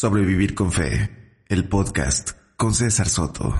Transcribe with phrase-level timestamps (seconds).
[0.00, 1.10] Sobrevivir con Fe,
[1.48, 3.52] el podcast con César Soto.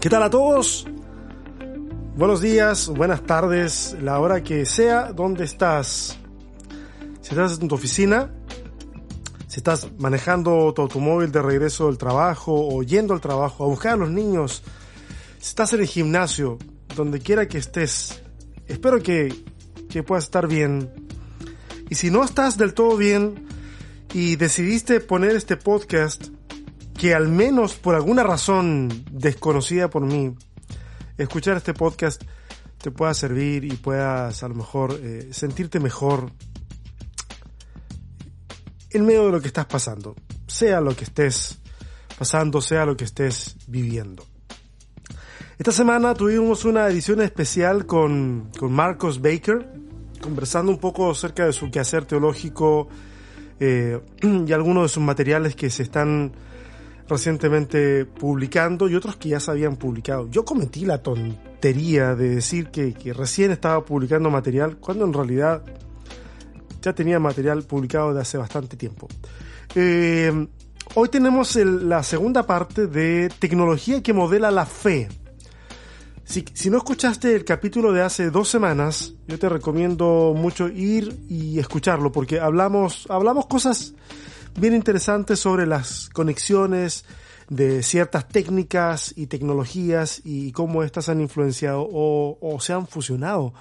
[0.00, 0.86] ¿Qué tal a todos?
[2.14, 6.16] Buenos días, buenas tardes, la hora que sea, ¿dónde estás?
[7.22, 8.30] Si estás en tu oficina,
[9.48, 13.94] si estás manejando tu automóvil de regreso del trabajo o yendo al trabajo a buscar
[13.94, 14.62] a los niños,
[15.38, 16.58] si estás en el gimnasio,
[16.96, 18.22] donde quiera que estés,
[18.66, 19.34] espero que,
[19.88, 20.90] que puedas estar bien.
[21.88, 23.46] Y si no estás del todo bien
[24.12, 26.28] y decidiste poner este podcast,
[26.98, 30.34] que al menos por alguna razón desconocida por mí,
[31.16, 32.22] escuchar este podcast
[32.78, 36.32] te pueda servir y puedas a lo mejor eh, sentirte mejor
[38.90, 40.16] en medio de lo que estás pasando,
[40.46, 41.58] sea lo que estés
[42.18, 44.27] pasando, sea lo que estés viviendo.
[45.58, 49.68] Esta semana tuvimos una edición especial con, con Marcos Baker,
[50.22, 52.86] conversando un poco acerca de su quehacer teológico
[53.58, 56.30] eh, y algunos de sus materiales que se están
[57.08, 60.30] recientemente publicando y otros que ya se habían publicado.
[60.30, 65.64] Yo cometí la tontería de decir que, que recién estaba publicando material cuando en realidad
[66.82, 69.08] ya tenía material publicado de hace bastante tiempo.
[69.74, 70.46] Eh,
[70.94, 75.08] hoy tenemos la segunda parte de tecnología que modela la fe.
[76.28, 81.24] Si, si, no escuchaste el capítulo de hace dos semanas, yo te recomiendo mucho ir
[81.26, 83.94] y escucharlo porque hablamos, hablamos cosas
[84.60, 87.06] bien interesantes sobre las conexiones
[87.48, 93.54] de ciertas técnicas y tecnologías y cómo éstas han influenciado o, o se han fusionado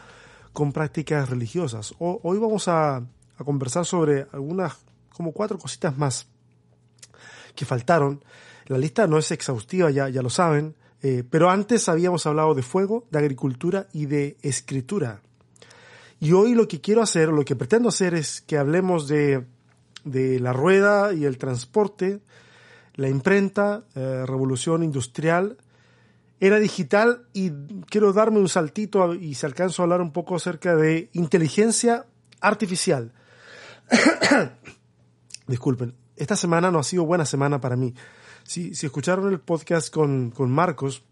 [0.51, 1.93] con prácticas religiosas.
[1.99, 4.73] O, hoy vamos a, a, conversar sobre algunas,
[5.13, 6.27] como cuatro cositas más
[7.55, 8.25] que faltaron.
[8.65, 12.63] La lista no es exhaustiva, ya, ya lo saben, eh, pero antes habíamos hablado de
[12.63, 15.21] fuego, de agricultura y de escritura.
[16.19, 19.45] Y hoy lo que quiero hacer, lo que pretendo hacer es que hablemos de,
[20.03, 22.21] de la rueda y el transporte,
[22.95, 25.57] la imprenta, eh, revolución industrial,
[26.39, 27.51] era digital y
[27.89, 32.05] quiero darme un saltito y si alcanzo a hablar un poco acerca de inteligencia
[32.41, 33.11] artificial.
[35.47, 37.93] Disculpen, esta semana no ha sido buena semana para mí.
[38.47, 41.03] Si, si escucharon el podcast con, con Marcos,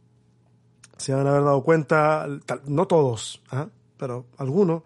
[0.95, 2.25] se van a haber dado cuenta,
[2.65, 3.65] no todos, ¿eh?
[3.97, 4.83] pero algunos,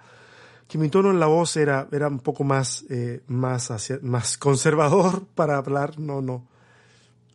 [0.67, 3.71] que mi tono en la voz era, era un poco más, eh, más,
[4.01, 6.47] más conservador para hablar, no, no,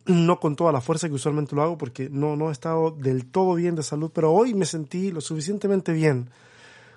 [0.05, 3.25] no con toda la fuerza que usualmente lo hago porque no, no he estado del
[3.25, 6.29] todo bien de salud, pero hoy me sentí lo suficientemente bien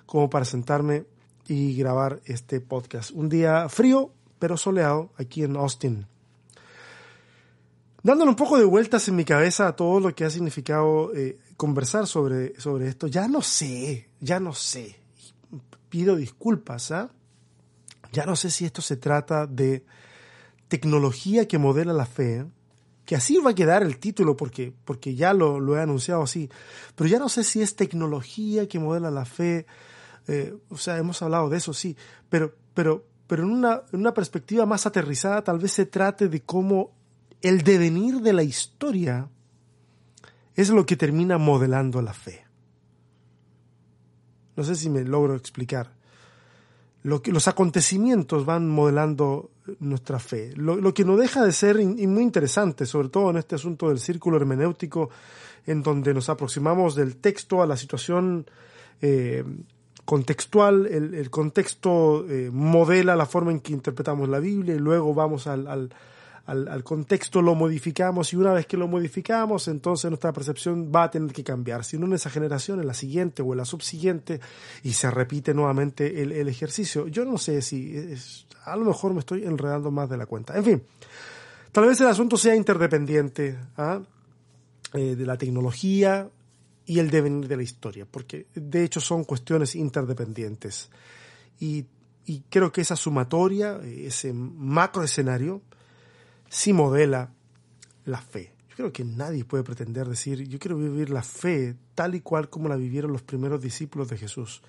[0.05, 1.05] como para sentarme
[1.47, 3.11] y grabar este podcast.
[3.11, 6.05] Un día frío, pero soleado aquí en Austin.
[8.01, 11.37] Dándole un poco de vueltas en mi cabeza a todo lo que ha significado eh,
[11.57, 14.95] conversar sobre, sobre esto, ya no sé, ya no sé.
[15.89, 17.09] Pido disculpas, ¿ah?
[18.11, 19.83] Ya no sé si esto se trata de
[20.67, 22.45] tecnología que modela la fe,
[23.05, 26.49] que así va a quedar el título porque, porque ya lo, lo, he anunciado así,
[26.95, 29.65] pero ya no sé si es tecnología que modela la fe,
[30.27, 31.97] eh, o sea, hemos hablado de eso, sí,
[32.29, 36.41] pero, pero, pero en, una, en una perspectiva más aterrizada tal vez se trate de
[36.41, 36.98] cómo
[37.41, 39.29] el devenir de la historia
[40.55, 42.45] es lo que termina modelando la fe.
[44.55, 45.93] No sé si me logro explicar.
[47.03, 50.51] Los acontecimientos van modelando nuestra fe.
[50.57, 54.35] Lo, que no deja de ser muy interesante, sobre todo en este asunto del círculo
[54.35, 55.09] hermenéutico,
[55.65, 58.45] en donde nos aproximamos del texto a la situación
[59.01, 59.45] eh,
[60.03, 65.47] contextual, el, contexto eh, modela la forma en que interpretamos la Biblia y luego vamos
[65.47, 65.93] al,
[66.49, 71.11] al, contexto, lo modificamos y una vez que lo modificamos, entonces nuestra percepción va a
[71.11, 74.39] tener que cambiar, si no en esa generación, en la siguiente o en la subsiguiente
[74.83, 77.07] y se repite nuevamente el, ejercicio.
[77.07, 80.57] Yo no sé si es, a lo mejor me estoy enredando más de la cuenta.
[80.57, 80.83] En fin,
[81.71, 84.01] tal vez el asunto sea interdependiente ¿ah?
[84.93, 86.27] eh, de la tecnología
[86.85, 90.89] y el devenir de la historia, porque de hecho son cuestiones interdependientes.
[91.59, 91.85] Y,
[92.25, 95.61] y creo que esa sumatoria, ese macro escenario,
[96.49, 97.31] sí modela
[98.05, 98.53] la fe.
[98.69, 102.49] Yo creo que nadie puede pretender decir, yo quiero vivir la fe tal y cual
[102.49, 104.61] como la vivieron los primeros discípulos de Jesús.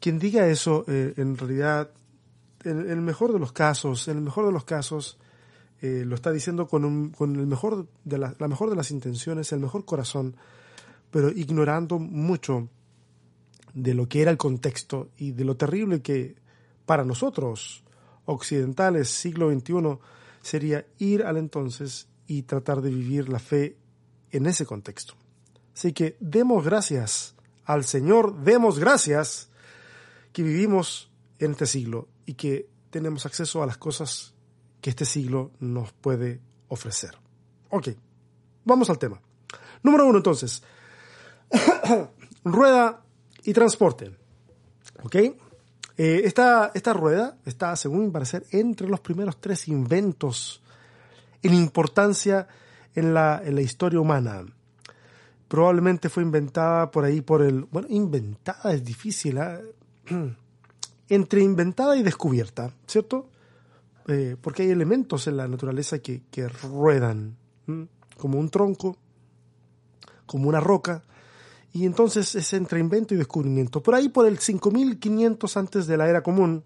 [0.00, 1.90] Quien diga eso, eh, en realidad,
[2.64, 5.18] en, el mejor de los casos, en el mejor de los casos,
[5.80, 8.90] eh, lo está diciendo con, un, con el mejor de la, la mejor de las
[8.90, 10.36] intenciones, el mejor corazón,
[11.10, 12.68] pero ignorando mucho
[13.74, 16.36] de lo que era el contexto y de lo terrible que
[16.86, 17.82] para nosotros,
[18.24, 19.98] occidentales, siglo XXI,
[20.44, 23.76] sería ir al entonces y tratar de vivir la fe
[24.30, 25.14] en ese contexto.
[25.74, 29.48] Así que demos gracias al Señor, demos gracias
[30.32, 34.34] que vivimos en este siglo y que tenemos acceso a las cosas
[34.80, 37.16] que este siglo nos puede ofrecer.
[37.70, 37.88] Ok,
[38.64, 39.20] vamos al tema.
[39.82, 40.62] Número uno entonces,
[42.44, 43.02] rueda
[43.44, 44.14] y transporte.
[45.02, 45.16] ¿Ok?
[45.96, 50.60] Eh, esta, esta, rueda está, según mi parecer, entre los primeros tres inventos
[51.42, 52.48] en importancia
[52.94, 54.44] en la, en la historia humana.
[55.46, 57.64] Probablemente fue inventada por ahí por el...
[57.64, 59.38] Bueno, inventada es difícil.
[59.38, 59.60] ¿eh?
[61.08, 63.28] Entre inventada y descubierta, ¿cierto?
[64.08, 67.36] Eh, porque hay elementos en la naturaleza que, que ruedan,
[68.18, 68.96] como un tronco,
[70.26, 71.02] como una roca,
[71.74, 73.82] y entonces es entre invento y descubrimiento.
[73.82, 76.62] Por ahí, por el 5500 antes de la era común,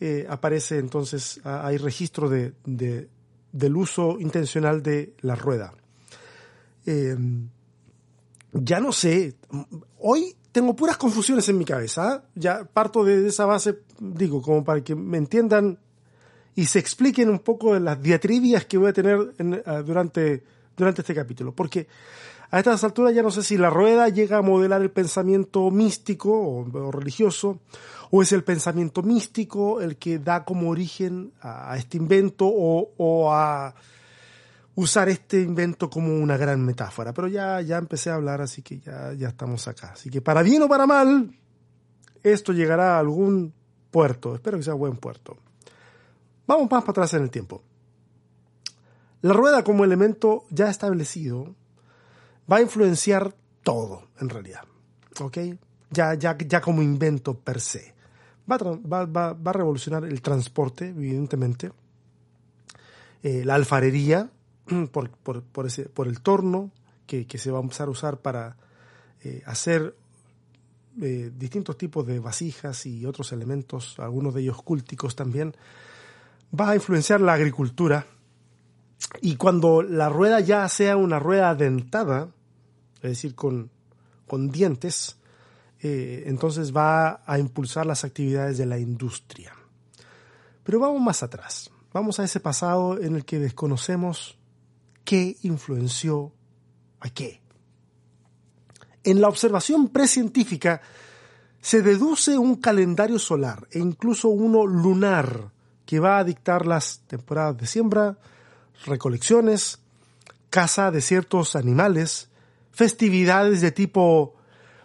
[0.00, 5.74] eh, aparece entonces, hay registro de, del uso intencional de la rueda.
[6.86, 7.14] Eh,
[8.54, 9.36] ya no sé,
[9.98, 12.24] hoy tengo puras confusiones en mi cabeza, ¿ah?
[12.34, 15.78] ya parto de esa base, digo, como para que me entiendan
[16.54, 19.34] y se expliquen un poco las diatribias que voy a tener
[19.66, 20.42] ah, durante,
[20.74, 21.88] durante este capítulo, porque
[22.54, 26.30] a estas alturas ya no sé si la rueda llega a modelar el pensamiento místico
[26.30, 27.58] o, religioso,
[28.12, 33.74] o es el pensamiento místico el que da como origen a, este invento o, a
[34.76, 37.12] usar este invento como una gran metáfora.
[37.12, 39.90] Pero ya, ya empecé a hablar, así que ya, ya estamos acá.
[39.94, 41.36] Así que para bien o para mal,
[42.22, 43.52] esto llegará a algún
[43.90, 44.32] puerto.
[44.32, 45.36] Espero que sea buen puerto.
[46.46, 47.64] Vamos más para atrás en el tiempo.
[49.22, 51.56] La rueda como elemento ya establecido
[52.50, 54.64] va a influenciar todo, en realidad.
[55.20, 55.38] ¿Ok?
[55.90, 57.94] Ya, ya, ya como invento per se.
[58.50, 61.72] Va a, revolucionar el transporte, evidentemente.
[63.22, 64.30] Eh, la alfarería,
[64.92, 66.70] por, ese, por el torno
[67.06, 68.56] que, que, se va a empezar a usar para
[69.22, 69.94] eh, hacer
[71.00, 75.56] eh, distintos tipos de vasijas y otros elementos, algunos de ellos cúlticos también,
[76.58, 78.06] va a influenciar la agricultura,
[79.20, 82.28] y cuando la rueda ya sea una rueda dentada,
[82.96, 83.70] es decir, con,
[84.26, 85.16] con dientes,
[85.80, 89.52] eh, entonces va a impulsar las actividades de la industria.
[90.62, 94.38] Pero vamos más atrás, vamos a ese pasado en el que desconocemos
[95.04, 96.32] qué influenció
[97.00, 97.42] a qué.
[99.04, 100.80] En la observación precientífica
[101.60, 105.50] se deduce un calendario solar e incluso uno lunar
[105.84, 108.16] que va a dictar las temporadas de siembra,
[108.84, 109.80] recolecciones,
[110.50, 112.28] caza de ciertos animales,
[112.70, 114.34] festividades de tipo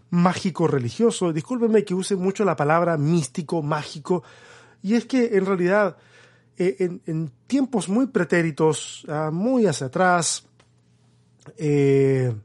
[0.10, 1.34] mágico religioso.
[1.34, 4.24] Discúlpenme que use mucho la palabra místico, mágico,
[4.82, 5.98] y es que en realidad
[6.58, 10.46] eh, en, tiempos muy pretéritos, ah, muy hacia atrás,
[11.58, 12.36] eh,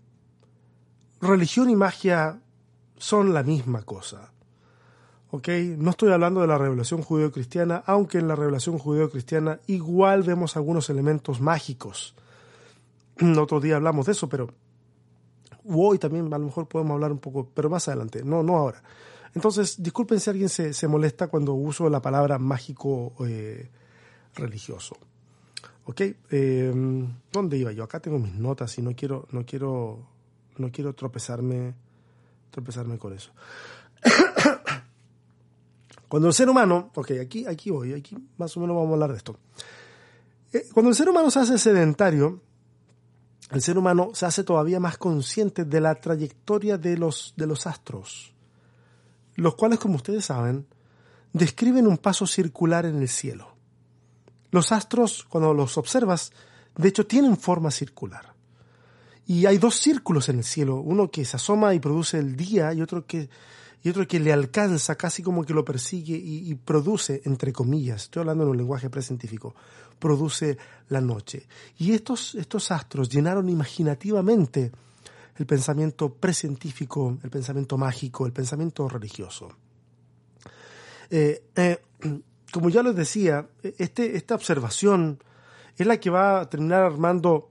[1.21, 2.41] religión y magia
[2.97, 4.34] son la misma cosa.
[5.35, 5.49] ¿Ok?
[5.79, 10.89] No estoy hablando de la revelación judeo-cristiana, aunque en la revelación judeo-cristiana igual vemos algunos
[10.91, 12.15] elementos mágicos.
[13.39, 14.49] Otro día hablamos de eso, pero
[15.65, 18.81] hoy también a lo mejor podemos hablar un poco, pero más adelante, no, no ahora.
[19.35, 23.69] Entonces, disculpen si alguien se, se molesta cuando uso la palabra mágico eh,
[24.37, 24.97] religioso.
[25.87, 26.01] ¿Ok?
[26.31, 26.73] Eh,
[27.33, 27.83] ¿Dónde iba yo?
[27.83, 29.99] Acá tengo mis notas y no quiero, no quiero,
[30.59, 31.75] no quiero tropezarme,
[32.53, 33.33] tropezarme con eso.
[36.15, 39.11] Cuando el ser humano, ok, aquí, aquí voy, aquí más o menos vamos a hablar
[39.11, 39.37] de esto.
[40.53, 42.41] Eh, cuando el ser humano se hace sedentario,
[43.51, 47.67] el ser humano se hace todavía más consciente de la trayectoria de los, de los
[47.67, 48.33] astros,
[49.35, 50.69] los cuales, como ustedes saben,
[51.33, 53.49] describen un paso circular en el cielo.
[54.53, 56.31] Los astros, cuando los observas,
[56.77, 58.35] de hecho tienen forma circular.
[59.27, 62.73] Y hay dos círculos en el cielo, uno que se asoma y produce el día
[62.73, 63.29] y otro que
[63.85, 68.21] y otro que le alcanza, casi como que lo persigue y, produce, entre comillas, estoy
[68.21, 69.55] hablando en un lenguaje precientífico,
[69.99, 70.57] produce
[70.89, 71.47] la noche.
[71.77, 74.73] Y estos, estos astros llenaron imaginativamente
[75.37, 79.55] el pensamiento precientífico, el pensamiento mágico, el pensamiento religioso.
[81.11, 81.83] Eh, eh,
[82.51, 85.23] como ya les decía, este, esta observación
[85.77, 87.51] es la que va a terminar armando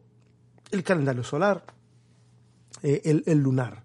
[0.71, 1.63] el calendario solar,
[2.81, 3.82] eh, el, el lunar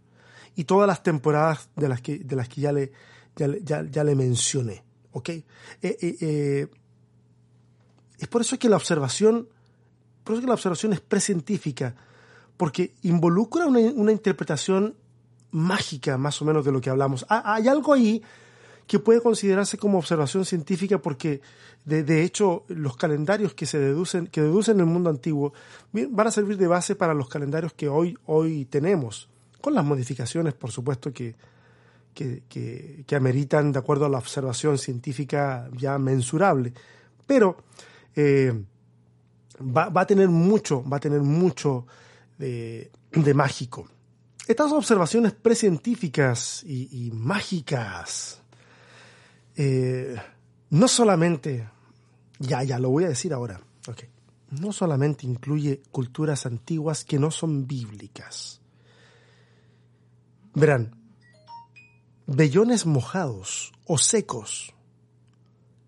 [0.58, 2.90] y todas las temporadas de las que, de las que ya, le,
[3.36, 4.82] ya, ya, le mencioné.
[5.24, 5.44] Eh,
[5.82, 6.66] eh, eh,
[8.18, 9.48] es por eso que la observación,
[10.24, 11.94] por eso que la observación es precientífica,
[12.56, 14.96] porque involucra una, una, interpretación
[15.52, 17.24] mágica, más o menos, de lo que hablamos.
[17.28, 18.20] Ah, hay algo ahí
[18.88, 21.40] que puede considerarse como observación científica porque
[21.84, 25.52] de, de, hecho los calendarios que se deducen que deducen el mundo antiguo
[25.92, 29.28] van a servir de base para los calendarios que hoy hoy tenemos
[29.60, 31.34] con las modificaciones, por supuesto, que,
[32.14, 36.72] que, ameritan de acuerdo a la observación científica ya mensurable.
[37.26, 37.56] Pero
[38.16, 38.52] eh,
[39.60, 41.86] va, a tener mucho, va a tener mucho
[42.38, 43.88] de, de mágico.
[44.46, 48.40] Estas observaciones precientíficas y, y mágicas
[49.60, 50.14] eh,
[50.70, 51.68] no solamente,
[52.38, 53.60] ya, ya lo voy a decir ahora,
[54.50, 58.57] no solamente incluye culturas antiguas que no son bíblicas.
[60.58, 60.96] Verán,
[62.26, 64.74] vellones mojados o secos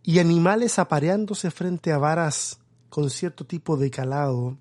[0.05, 4.57] y animales apareándose frente a varas con cierto tipo de calado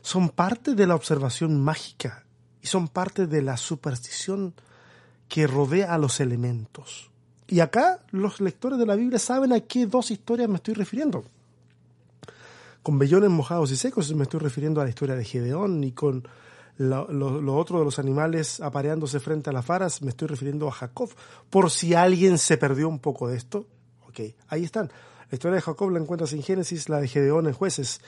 [0.00, 2.24] son parte de la observación mágica
[2.62, 4.54] y son parte de la superstición
[5.28, 7.10] que rodea a los elementos.
[7.48, 11.22] Y acá los lectores de la Biblia saben a qué dos historias me estoy refiriendo.
[12.82, 16.26] Con vellones mojados y secos me estoy refiriendo a la historia de Gedeón y con
[16.78, 21.10] lo, otro de los animales apareándose frente a las varas me estoy refiriendo a Jacob.
[21.50, 23.66] Por si alguien se perdió un poco de esto,
[24.08, 24.90] ok, ahí están.
[25.30, 28.00] La historia de Jacob la encuentras en Génesis, la de Gedeón en Jueces.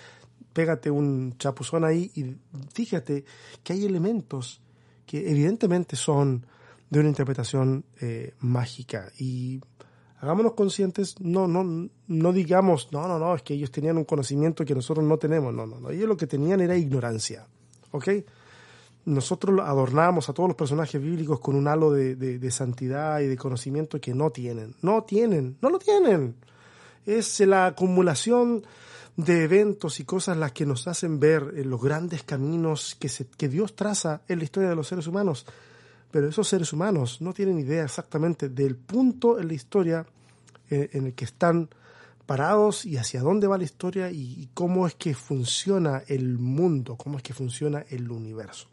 [0.53, 2.37] Pégate un chapuzón ahí y
[2.73, 3.25] fíjate
[3.63, 4.61] que hay elementos
[5.05, 6.47] que evidentemente son
[6.89, 9.11] de una interpretación eh, mágica.
[9.19, 9.61] Y
[10.21, 14.65] hagámonos conscientes, no, no, no digamos, no, no, no, es que ellos tenían un conocimiento
[14.65, 15.53] que nosotros no tenemos.
[15.53, 15.91] No, no, no.
[15.91, 17.47] Ellos lo que tenían era ignorancia.
[17.91, 18.09] ¿Ok?
[19.05, 23.37] Nosotros adornamos a todos los personajes bíblicos con un halo de, de santidad y de
[23.37, 24.75] conocimiento que no tienen.
[24.83, 26.37] No tienen, no lo tienen.
[27.07, 28.63] Es la acumulación
[29.25, 33.27] de eventos y cosas las que nos hacen ver eh, los grandes caminos que, se,
[33.27, 35.47] que Dios traza en la historia de los seres humanos.
[36.11, 40.07] Pero esos seres humanos no tienen idea exactamente del punto en la historia
[40.69, 41.69] eh, en el que están
[42.27, 47.17] parados y hacia dónde va la historia y, cómo es que funciona el mundo, cómo
[47.17, 48.69] es que funciona el universo.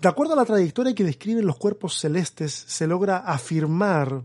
[0.00, 4.22] De acuerdo a la trayectoria que describen los cuerpos celestes, se logra afirmar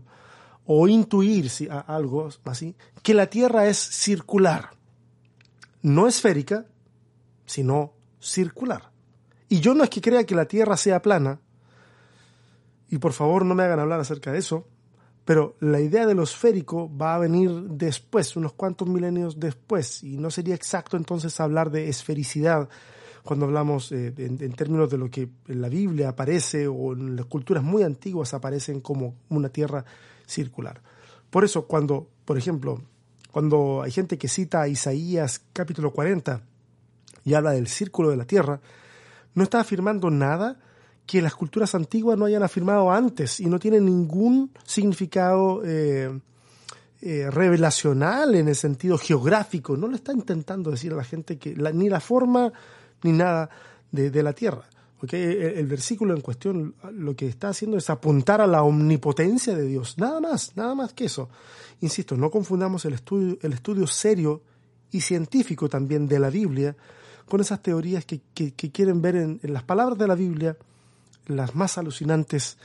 [0.64, 4.70] o intuir si, algo así, que la Tierra es circular,
[5.82, 6.64] no esférica,
[7.44, 8.90] sino circular.
[9.50, 11.40] Y yo no es que crea que la Tierra sea plana,
[12.88, 14.66] y por favor no me hagan hablar acerca de eso,
[15.26, 20.16] pero la idea de lo esférico va a venir después, unos cuantos milenios después, y
[20.16, 22.70] no sería exacto entonces hablar de esfericidad
[23.26, 27.26] cuando hablamos eh, en, términos de lo que en la Biblia aparece o en las
[27.26, 29.84] culturas muy antiguas aparecen como una tierra
[30.26, 30.80] circular.
[31.28, 32.80] Por eso cuando, por ejemplo,
[33.30, 36.40] cuando hay gente que cita Isaías capítulo 40
[37.24, 38.60] y habla del círculo de la tierra,
[39.34, 40.58] no está afirmando nada
[41.04, 46.18] que las culturas antiguas no hayan afirmado antes y no tiene ningún significado eh,
[47.02, 49.76] eh, revelacional en el sentido geográfico.
[49.76, 52.52] No le está intentando decir a la gente que ni la forma
[53.02, 53.50] ni nada
[53.90, 54.68] de la tierra.
[55.12, 59.98] El, versículo en cuestión lo que está haciendo es apuntar a la omnipotencia de Dios,
[59.98, 61.28] nada más, nada más que eso.
[61.80, 64.42] Insisto, no confundamos el estudio, el estudio serio
[64.90, 66.74] y científico también de la Biblia
[67.28, 68.20] con esas teorías que,
[68.72, 70.56] quieren ver en, las palabras de la Biblia
[71.26, 72.56] las más alucinantes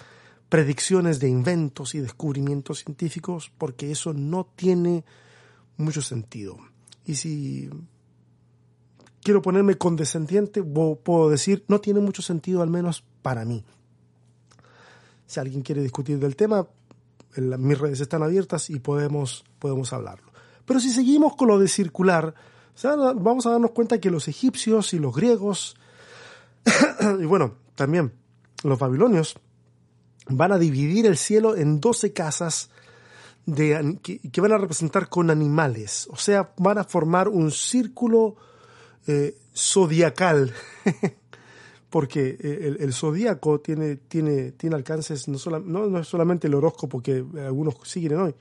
[0.48, 5.04] predicciones de inventos y descubrimientos científicos, porque eso no tiene
[5.78, 6.58] mucho sentido.
[7.06, 7.70] Y si
[9.24, 13.64] quiero ponerme condescendiente, puedo decir, no tiene mucho sentido, al menos para mí.
[15.26, 16.68] Si alguien quiere discutir del tema,
[17.38, 20.32] mis redes están abiertas y podemos, podemos hablarlo.
[20.66, 22.34] Pero si seguimos con lo de circular,
[22.84, 25.76] vamos a darnos cuenta que los egipcios y los griegos,
[27.20, 28.14] y bueno, también
[28.64, 29.36] los babilonios,
[30.28, 32.70] van a dividir el cielo en 12 casas
[33.46, 36.08] de, que van a representar con animales.
[36.12, 38.36] O sea, van a formar un círculo
[39.08, 40.54] eh, zodiacal,
[41.90, 47.02] porque eh, el, zodíaco tiene, tiene, tiene alcances, no, no, no, es solamente el horóscopo
[47.02, 48.36] que algunos siguen hoy,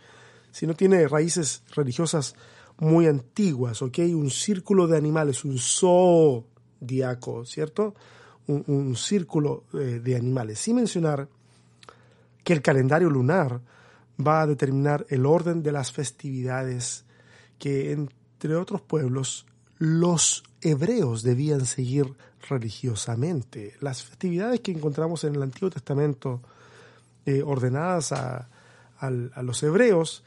[0.52, 2.34] sino tiene raíces religiosas
[2.78, 3.98] muy antiguas, ¿ok?
[4.14, 7.94] Un círculo de animales, un zodiaco, ¿cierto?
[8.46, 11.28] Un, círculo eh, de animales, sin mencionar
[12.42, 13.60] que el calendario lunar
[14.18, 17.04] va a determinar el orden de las festividades
[17.58, 19.46] que entre otros pueblos
[19.80, 22.14] los hebreos debían seguir
[22.48, 23.76] religiosamente.
[23.80, 26.42] Las festividades que encontramos en el Antiguo Testamento
[27.24, 28.48] eh, ordenadas a,
[29.40, 30.22] los hebreos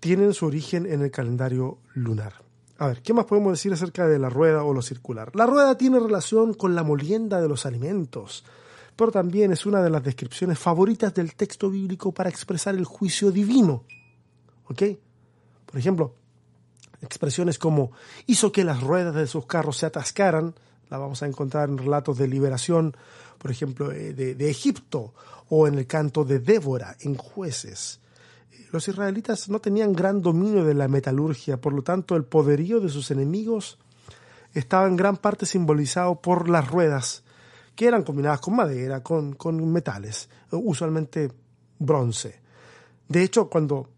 [0.00, 2.32] tienen su origen en el calendario lunar.
[2.78, 5.30] A ver, ¿qué más podemos decir acerca de la rueda o lo circular?
[5.36, 8.46] La rueda tiene relación con la molienda de los alimentos,
[8.96, 13.30] pero también es una de las descripciones favoritas del texto bíblico para expresar el juicio
[13.30, 13.84] divino.
[14.68, 14.82] ¿Ok?
[15.66, 16.14] Por ejemplo,
[17.02, 17.92] expresiones como
[18.26, 20.54] hizo que las ruedas de sus carros se atascaran,
[20.88, 22.96] La vamos a encontrar en relatos de liberación,
[23.38, 25.14] por ejemplo, eh, de, Egipto,
[25.48, 28.00] o en el canto de Débora, en jueces.
[28.70, 32.88] Los israelitas no tenían gran dominio de la metalurgia, por lo tanto el poderío de
[32.88, 33.78] sus enemigos
[34.54, 37.24] estaba en gran parte simbolizado por las ruedas,
[37.74, 41.30] que eran combinadas con madera, con, con metales, usualmente
[41.78, 42.40] bronce.
[43.08, 43.88] De hecho, cuando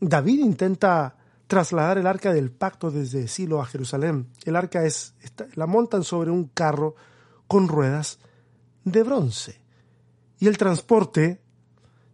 [0.00, 1.15] David intenta
[1.46, 5.14] trasladar el arca del pacto desde Silo a Jerusalén, el arca es,
[5.54, 6.96] la montan sobre un carro
[7.46, 8.18] con ruedas
[8.84, 9.60] de bronce.
[10.38, 11.40] Y el transporte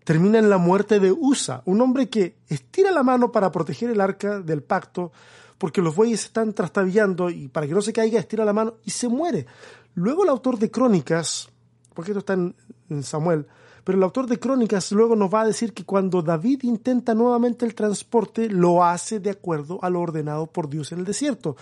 [0.04, 4.00] termina en la muerte de Usa, un hombre que estira la mano para proteger el
[4.00, 5.12] arca del pacto,
[5.58, 8.90] porque los bueyes están trastabillando y para que no se caiga estira la mano y
[8.90, 9.46] se muere.
[9.94, 11.48] Luego el autor de Crónicas,
[11.94, 13.46] porque esto está en Samuel,
[13.84, 17.64] pero el autor de Crónicas luego nos va a decir que cuando David intenta nuevamente
[17.64, 21.56] el transporte, lo hace de acuerdo a lo ordenado por Dios en el desierto.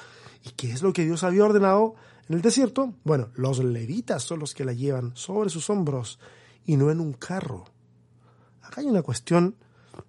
[0.45, 1.95] ¿Y qué es lo que Dios había ordenado
[2.29, 2.95] en el desierto?
[3.05, 6.19] Bueno, los levitas son los que la llevan sobre sus hombros
[6.67, 7.65] y no en un carro.
[8.62, 9.57] Acá hay una cuestión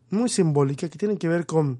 [0.09, 1.79] muy simbólica que tiene que ver con...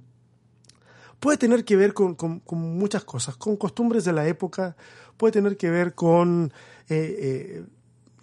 [1.19, 2.17] Puede tener que ver con,
[2.49, 4.75] muchas cosas, con costumbres de la época,
[5.17, 6.51] puede tener que ver con
[6.89, 7.65] eh, eh,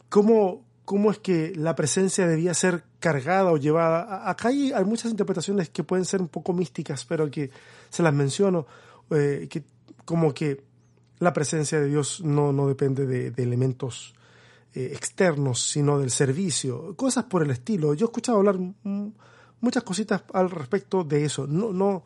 [0.09, 4.27] cómo, cómo es que la presencia debía ser cargada o llevada.
[4.27, 7.51] Acá hay, muchas interpretaciones que pueden ser un poco místicas, pero que
[7.91, 8.67] se las menciono,
[9.11, 9.65] eh, que
[10.07, 10.65] como que
[11.19, 14.15] la presencia de Dios no, no depende de, de elementos
[14.73, 17.93] eh, externos, sino del servicio, cosas por el estilo.
[17.93, 18.57] Yo he escuchado hablar
[19.61, 21.47] muchas cositas al respecto de eso.
[21.47, 22.03] No, no,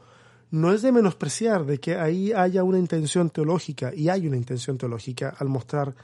[0.51, 4.77] no es de menospreciar de que ahí haya una intención teológica, y hay una intención
[4.77, 5.95] teológica al mostrar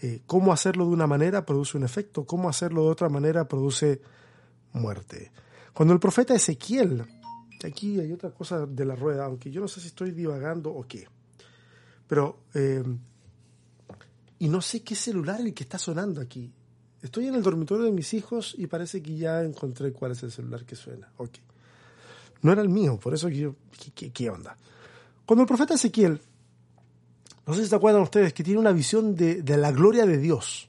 [0.00, 4.00] eh, cómo hacerlo de una manera produce un efecto, cómo hacerlo de otra manera produce
[4.72, 5.32] muerte.
[5.72, 7.04] Cuando el profeta Ezequiel,
[7.64, 10.86] aquí hay otra cosa de la rueda, aunque yo no sé si estoy divagando o
[10.86, 11.06] qué,
[12.06, 12.82] pero eh,
[14.38, 16.52] y no sé qué celular el que está sonando aquí.
[17.02, 20.32] Estoy en el dormitorio de mis hijos y parece que ya encontré cuál es el
[20.32, 21.10] celular que suena.
[21.16, 21.38] Ok.
[22.42, 23.56] No era el mío, por eso yo,
[23.94, 24.56] ¿qué, onda?
[25.26, 26.20] Cuando el profeta Ezequiel,
[27.48, 30.68] no sé si se acuerdan ustedes, que tiene una visión de, la gloria de Dios.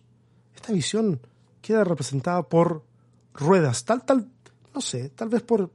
[0.56, 1.20] Esta visión
[1.62, 2.86] queda representada por
[3.34, 4.30] ruedas, tal, tal,
[4.74, 5.70] no sé, tal vez por,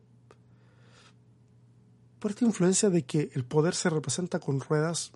[2.18, 5.12] por esta influencia de que el poder se representa con ruedas,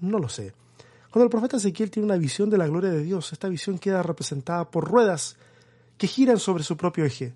[0.00, 0.54] no lo sé.
[1.12, 4.02] Cuando el profeta Ezequiel tiene una visión de la gloria de Dios, esta visión queda
[4.02, 5.36] representada por ruedas
[5.98, 7.32] que giran sobre su propio eje.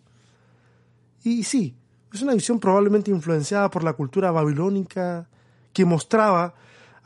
[1.23, 1.77] Y sí,
[2.13, 5.29] es una visión probablemente influenciada por la cultura babilónica
[5.73, 6.53] que mostraba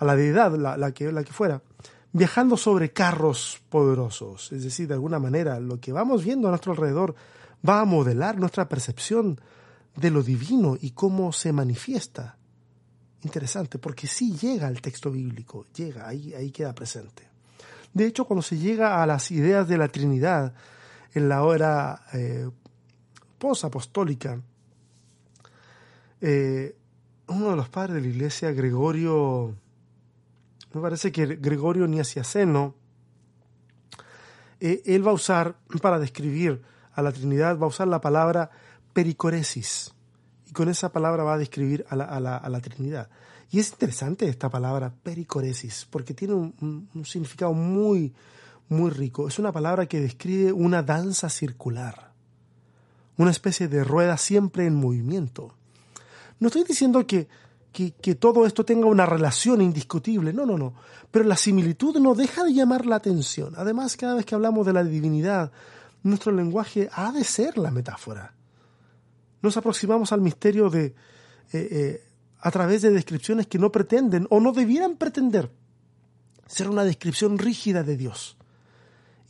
[0.01, 1.63] a la deidad, la, que, la que fuera,
[2.13, 4.51] viajando sobre carros poderosos.
[4.51, 7.15] Es decir, de alguna manera, lo que vamos viendo a nuestro alrededor
[7.67, 9.39] va a modelar nuestra percepción
[9.95, 12.39] de lo divino y cómo se manifiesta
[13.23, 17.29] interesante, porque sí llega al texto bíblico, llega, ahí, ahí queda presente.
[17.93, 20.55] De hecho, cuando se llega a las ideas de la Trinidad
[21.13, 22.49] en la hora eh,
[23.39, 24.41] posapostólica,
[26.23, 26.75] eh,
[27.27, 29.55] uno de los padres de la iglesia, Gregorio,
[30.73, 32.75] me parece que Gregorio Niasiaceno,
[34.61, 38.51] eh, él va a usar, para describir a la Trinidad, va a usar la palabra
[38.93, 39.95] pericoresis
[40.47, 43.09] y con esa palabra va a describir a la, a la, a la Trinidad.
[43.51, 48.15] Y es interesante esta palabra pericoresis, porque tiene un, significado muy,
[48.69, 49.27] muy rico.
[49.27, 52.13] Es una palabra que describe una danza circular,
[53.17, 55.55] una especie de rueda siempre en movimiento.
[56.39, 57.29] No estoy diciendo que,
[57.73, 60.75] que, todo esto tenga una relación indiscutible, no, no, no.
[61.11, 63.55] Pero la similitud no deja de llamar la atención.
[63.57, 65.53] Además, cada vez que hablamos de la divinidad,
[66.03, 68.35] nuestro lenguaje ha de ser la metáfora
[69.43, 70.95] nos aproximamos al misterio de, eh,
[71.53, 72.05] eh,
[72.41, 75.51] a través de descripciones que no pretenden o no debieran pretender
[76.47, 78.37] ser una descripción rígida de Dios.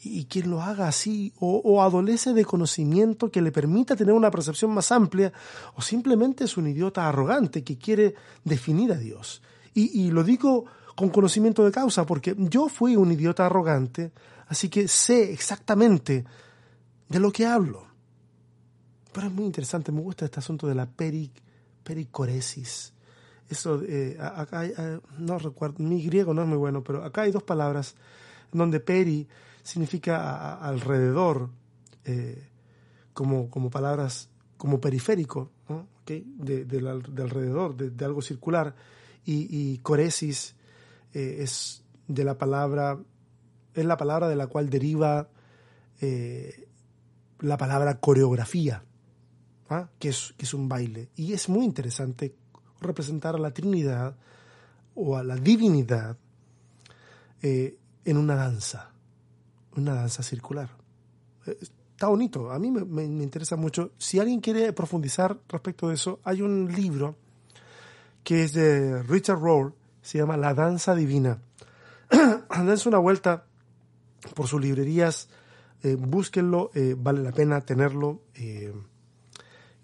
[0.03, 4.71] Y, quien lo haga así o, adolece de conocimiento que le permita tener una percepción
[4.71, 5.31] más amplia
[5.75, 9.43] o simplemente es un idiota arrogante que quiere definir a Dios.
[9.75, 10.65] Y, y lo digo
[10.97, 14.13] con conocimiento de causa porque yo fui un idiota arrogante,
[14.49, 16.25] así que sé exactamente
[17.09, 17.87] de lo que hablo.
[19.13, 20.89] Pero es muy interesante, me gusta este asunto de la
[21.85, 22.93] pericoresis.
[23.49, 23.83] Eso,
[24.21, 27.97] acá eh, no recuerdo, mi griego no es muy bueno, pero acá hay dos palabras
[28.53, 29.29] donde peri
[29.63, 31.51] significa alrededor,
[32.05, 32.49] eh,
[33.13, 35.51] como, como palabras, como periférico,
[36.07, 38.75] de, de, alrededor, de, algo circular,
[39.25, 40.57] y, y coresis
[41.13, 42.99] es de la palabra,
[43.75, 45.29] es la palabra de la cual deriva
[47.41, 48.83] la palabra coreografía.
[49.71, 49.89] ¿ah?
[49.99, 51.09] que, es, que es un baile.
[51.17, 52.35] Y es muy interesante
[52.81, 54.17] representar a la Trinidad
[54.95, 56.19] o a la divinidad
[57.43, 58.91] eh, en una danza,
[59.77, 60.71] una danza circular.
[61.47, 63.93] Eh, está bonito, a mí me, interesa mucho.
[63.99, 67.17] Si alguien quiere profundizar respecto de eso, hay un libro
[68.25, 71.43] que es de Richard Rohr, se llama La Danza Divina.
[72.65, 73.45] Dense una vuelta
[74.35, 75.29] por sus librerías,
[75.83, 78.23] eh, búsquenlo, eh, vale la pena tenerlo.
[78.35, 78.73] Eh,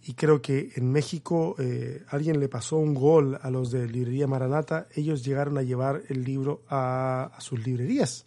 [0.09, 4.29] y creo que en México eh, alguien le pasó un gol a los de Librería
[4.29, 8.25] Maranata, ellos llegaron a llevar el libro a, sus librerías.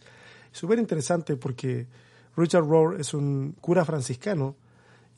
[0.52, 1.86] Súper interesante porque
[2.36, 4.56] Richard Rohr es un cura franciscano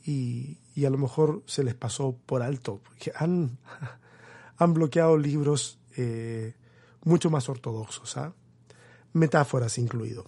[0.05, 3.57] y, y, a lo mejor se les pasó por alto, porque han,
[4.57, 6.53] han bloqueado libros eh,
[7.03, 8.33] mucho más ortodoxos, ¿ah?
[9.11, 10.27] metáforas incluido.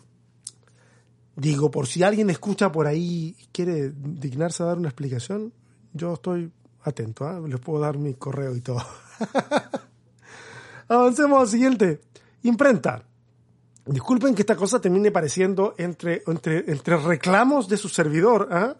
[1.38, 5.54] Digo, por si alguien escucha por ahí y quiere dignarse a dar una explicación,
[5.96, 6.52] yo estoy
[6.84, 7.50] atento, ¿eh?
[7.50, 8.86] les puedo dar mi correo y todo.
[10.88, 12.02] Avancemos al siguiente.
[12.44, 13.02] Imprenta.
[13.86, 18.74] Disculpen que esta cosa termine pareciendo entre, entre, entre reclamos de su servidor ¿eh?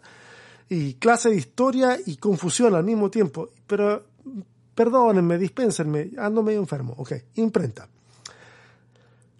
[0.68, 3.48] y clase de historia y confusión al mismo tiempo.
[3.66, 4.04] Pero
[4.74, 6.94] perdónenme, dispénsenme, ando medio enfermo.
[6.98, 7.88] Ok, imprenta.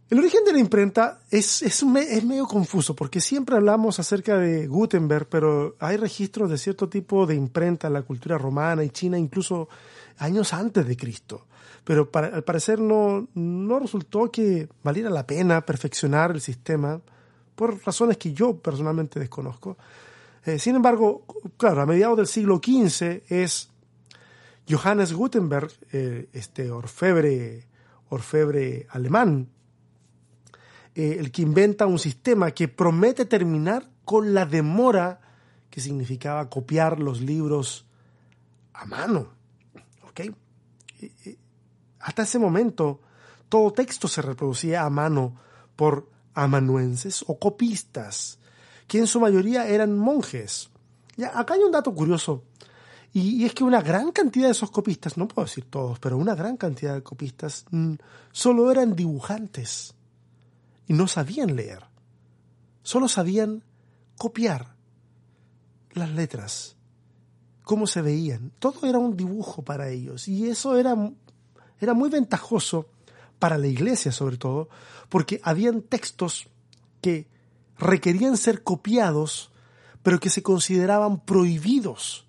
[0.09, 4.69] El origen de la imprenta es, es, es, medio confuso porque siempre hablamos acerca de
[4.69, 9.19] Gutenberg, pero hay registros de cierto tipo de imprenta en la cultura romana y china
[9.19, 9.69] incluso
[10.19, 11.47] años antes de Cristo.
[11.83, 17.01] Pero al parecer no, no resultó que valiera la pena perfeccionar el sistema
[17.57, 19.77] por razones que yo personalmente desconozco.
[20.45, 21.25] Eh, sin embargo,
[21.57, 23.71] claro, a mediados del siglo XV es
[24.69, 27.66] Johannes Gutenberg, eh, este orfebre,
[28.09, 29.49] orfebre alemán,
[30.96, 35.20] eh, el que inventa un sistema que promete terminar con la demora
[35.68, 37.85] que significaba copiar los libros
[38.72, 39.28] a mano.
[40.09, 40.22] ¿Ok?
[42.00, 43.02] Hasta ese momento,
[43.50, 45.37] todo texto se reproducía a mano
[45.76, 48.38] por amanuenses o copistas,
[48.87, 50.70] que en su mayoría eran monjes.
[51.18, 52.44] Ya, acá hay un dato curioso,
[53.12, 56.16] y, y, es que una gran cantidad de esos copistas, no puedo decir todos, pero
[56.16, 57.94] una gran cantidad de copistas mmm,
[58.32, 59.95] solo eran dibujantes
[60.87, 61.85] y no sabían leer,
[62.83, 63.64] solo sabían
[64.16, 64.75] copiar
[65.92, 66.77] las letras,
[67.62, 70.94] cómo se veían, todo era un dibujo para ellos y eso era,
[71.81, 72.88] era muy ventajoso
[73.38, 74.68] para la iglesia sobre todo,
[75.09, 76.49] porque habían textos
[77.01, 77.29] que
[77.79, 79.51] requerían ser copiados,
[80.03, 82.27] pero que se consideraban prohibidos,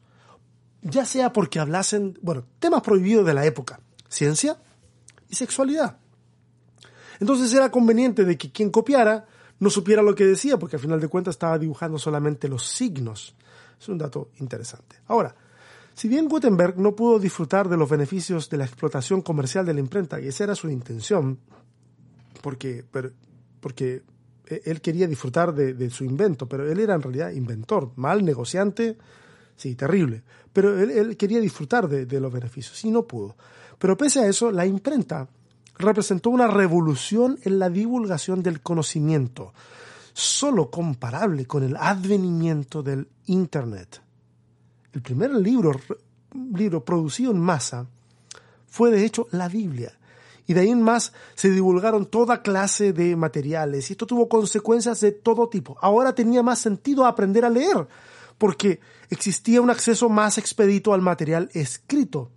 [0.82, 4.60] ya sea porque hablasen, bueno, temas prohibidos de la época, ciencia
[5.30, 6.00] y sexualidad.
[7.20, 9.26] Entonces era conveniente de que quien copiara
[9.60, 13.36] no supiera lo que decía, porque al final de cuentas estaba dibujando solamente los signos.
[13.80, 14.98] Es un dato interesante.
[15.08, 15.36] Ahora,
[15.94, 19.80] si bien Gutenberg no pudo disfrutar de los beneficios de la explotación comercial de la
[19.80, 21.40] imprenta, y esa era su intención,
[22.42, 22.86] porque,
[23.60, 24.04] porque
[24.46, 28.98] él quería disfrutar de, de, su invento, pero él era en realidad inventor, mal negociante,
[29.56, 33.36] sí, terrible, pero él, él quería disfrutar de, de, los beneficios y no pudo.
[33.80, 35.28] Pero pese a eso, la imprenta
[35.78, 39.54] representó una revolución en la divulgación del conocimiento,
[40.14, 44.02] solo comparable con el advenimiento del Internet.
[44.94, 45.80] El primer libro,
[46.34, 47.88] libro producido en masa
[48.68, 49.94] fue de hecho la Biblia.
[50.48, 55.02] Y de ahí en más se divulgaron toda clase de materiales y esto tuvo consecuencias
[55.02, 55.78] de todo tipo.
[55.82, 57.88] Ahora tenía más sentido aprender a leer
[58.38, 62.32] porque existía un acceso más expedito al material escrito.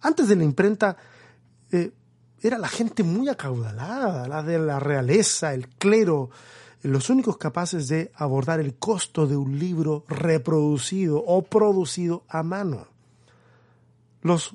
[0.00, 0.96] Antes de la imprenta,
[1.70, 1.92] eh,
[2.48, 6.30] era la gente muy acaudalada, la de la realeza, el clero,
[6.82, 12.86] los únicos capaces de abordar el costo de un libro reproducido o producido a mano.
[14.20, 14.54] Los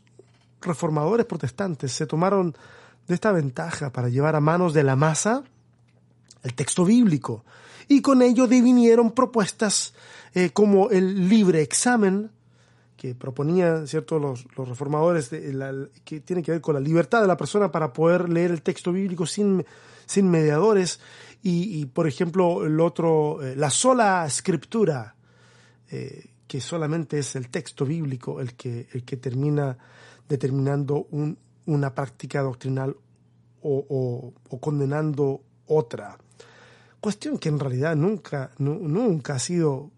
[0.61, 2.55] reformadores protestantes se tomaron
[3.07, 5.43] de esta ventaja para llevar a manos de la masa
[6.43, 7.43] el texto bíblico
[7.87, 9.93] y con ello divinieron propuestas
[10.35, 12.29] eh, como el libre examen,
[12.99, 17.27] que proponían cierto los, los reformadores la, que tiene que ver con la libertad de
[17.27, 19.65] la persona para poder leer el texto bíblico sin,
[20.05, 20.99] sin mediadores.
[21.41, 25.15] Y, por ejemplo el otro eh, la sola escritura
[25.89, 29.77] eh, que solamente es el texto bíblico el que el que termina
[30.27, 32.93] determinando un, una práctica doctrinal
[33.61, 36.17] o, o, condenando otra.
[36.99, 39.89] Cuestión que en realidad nunca nu, nunca ha sido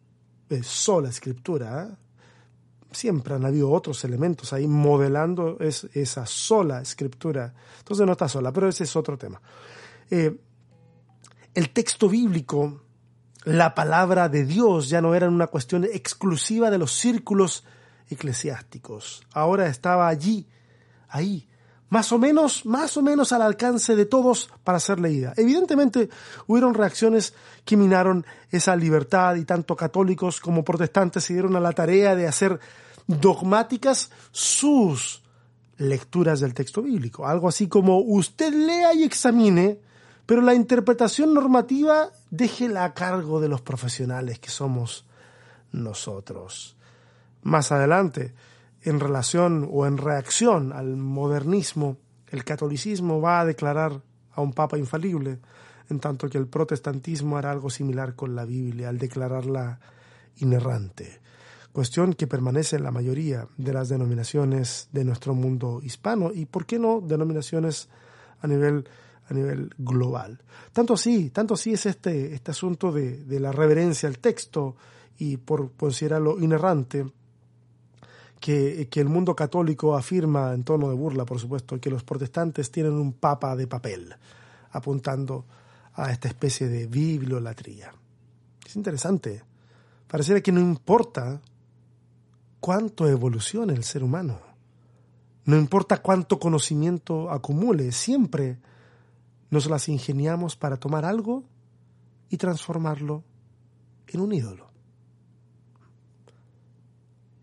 [0.50, 2.01] eh, sola escritura ¿eh?
[2.92, 7.54] Siempre han habido otros elementos ahí modelando es, esa sola escritura.
[7.80, 9.42] Entonces no está sola, pero ese es otro tema.
[10.10, 10.36] Eh,
[11.54, 12.82] el texto bíblico,
[13.44, 17.64] la palabra de Dios ya no era una cuestión exclusiva de los círculos
[18.10, 19.24] eclesiásticos.
[19.34, 20.48] Ahora estaba allí,
[21.08, 21.48] ahí,
[21.92, 25.34] más o menos, más o menos al alcance de todos para ser leída.
[25.36, 26.10] Evidentemente
[26.48, 27.34] hubieron reacciones
[27.66, 32.30] que minaron esa libertad y tanto católicos como protestantes se dieron a la tarea de
[32.30, 32.62] hacer
[33.08, 35.22] dogmáticas sus
[35.76, 37.28] lecturas del texto bíblico.
[37.28, 39.78] Algo así como usted lea y examine,
[40.26, 45.06] pero la interpretación normativa déjela a cargo de los profesionales que somos
[45.74, 46.78] nosotros.
[47.44, 48.34] Más adelante,
[48.84, 51.98] en relación o en reacción al modernismo,
[52.30, 54.02] el catolicismo va a declarar
[54.34, 55.40] a un papa infalible,
[55.90, 59.80] en tanto que el protestantismo hará algo similar con la Biblia al declararla
[60.38, 61.20] inerrante,
[61.74, 66.66] cuestión que permanece en la mayoría de las denominaciones de nuestro mundo hispano y, por
[66.66, 67.90] qué no, denominaciones
[68.40, 68.88] a nivel,
[69.30, 70.42] a nivel global.
[70.72, 74.78] Tanto así, tanto así es este, este asunto de, de la reverencia al texto
[75.18, 77.06] y por considerarlo inerrante,
[78.42, 82.94] que, el mundo católico afirma en tono de burla, por supuesto, que los protestantes tienen
[82.94, 84.14] un papa de papel,
[84.72, 85.46] apuntando
[85.94, 87.94] a esta especie de bibliolatría.
[88.66, 89.44] Es interesante.
[90.08, 91.40] Pareciera que no importa
[92.60, 94.40] cuánto evolucione el ser humano.
[95.46, 98.58] No importa cuánto conocimiento acumule, siempre
[99.52, 101.44] nos las ingeniamos para tomar algo
[102.30, 103.24] y transformarlo
[104.08, 104.71] en un ídolo.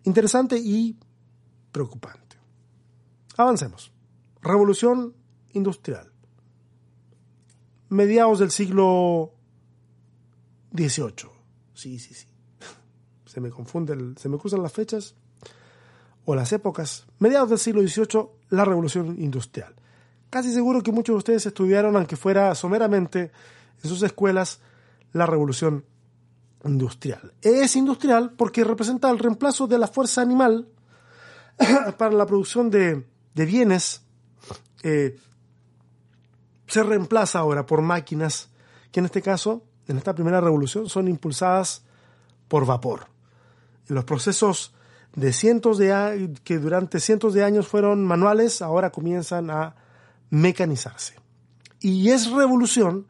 [0.09, 0.97] Interesante y
[1.71, 2.39] preocupante.
[3.37, 3.93] Avancemos.
[4.41, 5.15] Revolución
[5.53, 6.11] industrial.
[7.91, 9.35] Mediados del siglo
[10.75, 11.31] XVIII.
[11.75, 12.27] Sí, sí, sí.
[13.27, 15.15] Se me confunden, se me cruzan las fechas
[16.25, 17.07] o las épocas.
[17.19, 19.75] Mediados del siglo XVIII, la revolución industrial.
[20.31, 23.31] Casi seguro que muchos de ustedes estudiaron, aunque fuera someramente,
[23.83, 24.61] en sus escuelas,
[25.13, 25.85] la revolución
[26.65, 27.33] industrial.
[27.43, 30.69] Es industrial porque representa el reemplazo de la fuerza animal
[31.99, 34.03] para la producción de, bienes.
[34.83, 35.19] Eh,
[36.67, 38.51] se reemplaza ahora por máquinas
[38.93, 41.83] que en este caso, en esta primera revolución, son impulsadas
[42.49, 43.07] por vapor.
[43.87, 44.75] Los procesos
[45.15, 49.77] de cientos de que durante cientos de años fueron manuales, ahora comienzan a
[50.31, 51.15] mecanizarse.
[51.81, 53.07] Y es revolución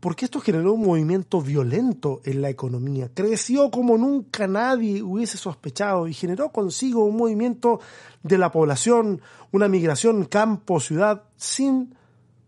[0.00, 3.10] porque esto generó un movimiento violento en la economía.
[3.12, 7.80] Creció como nunca nadie hubiese sospechado y generó consigo un movimiento
[8.22, 11.96] de la población, una migración campo-ciudad sin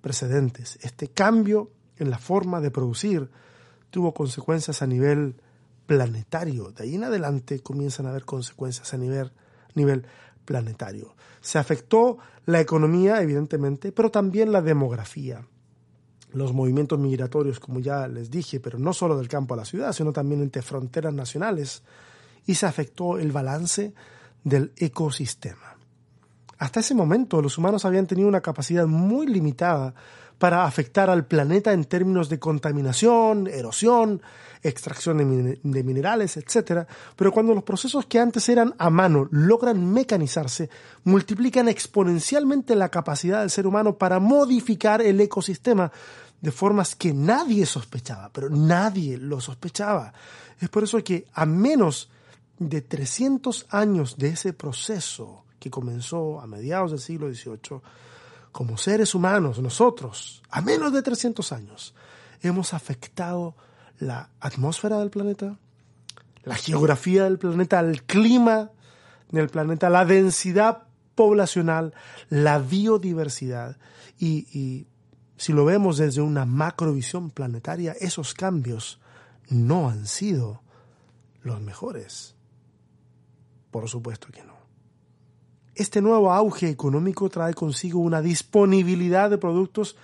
[0.00, 0.78] precedentes.
[0.82, 3.30] Este cambio en la forma de producir
[3.90, 5.34] tuvo consecuencias a nivel
[5.86, 6.70] planetario.
[6.70, 9.32] De ahí en adelante comienzan a haber consecuencias a nivel,
[9.74, 10.06] nivel
[10.44, 11.16] planetario.
[11.40, 15.44] Se afectó la economía, evidentemente, pero también la demografía
[16.32, 19.92] los movimientos migratorios, como ya les dije, pero no solo del campo a la ciudad,
[19.92, 21.82] sino también entre fronteras nacionales,
[22.46, 23.92] y se afectó el balance
[24.44, 25.76] del ecosistema.
[26.58, 29.94] Hasta ese momento los humanos habían tenido una capacidad muy limitada
[30.40, 34.22] para afectar al planeta en términos de contaminación, erosión,
[34.62, 36.86] extracción de, minerales, etc.
[37.14, 40.70] Pero cuando los procesos que antes eran a mano logran mecanizarse,
[41.04, 45.92] multiplican exponencialmente la capacidad del ser humano para modificar el ecosistema
[46.40, 50.14] de formas que nadie sospechaba, pero nadie lo sospechaba.
[50.58, 52.08] Es por eso que a menos
[52.58, 57.82] de 300 años de ese proceso que comenzó a mediados del siglo XVIII,
[58.52, 61.94] como seres humanos, nosotros, a menos de 300 años,
[62.42, 63.54] hemos afectado
[63.98, 65.58] la atmósfera del planeta,
[66.42, 68.70] la geografía del planeta, el clima
[69.30, 70.84] del planeta, la densidad
[71.14, 71.94] poblacional,
[72.28, 73.76] la biodiversidad.
[74.18, 74.86] Y,
[75.36, 79.00] si lo vemos desde una macrovisión planetaria, esos cambios
[79.48, 80.62] no han sido
[81.42, 82.34] los mejores.
[83.70, 84.49] Por supuesto que no.
[85.80, 89.96] Este nuevo auge económico trae consigo una disponibilidad de productos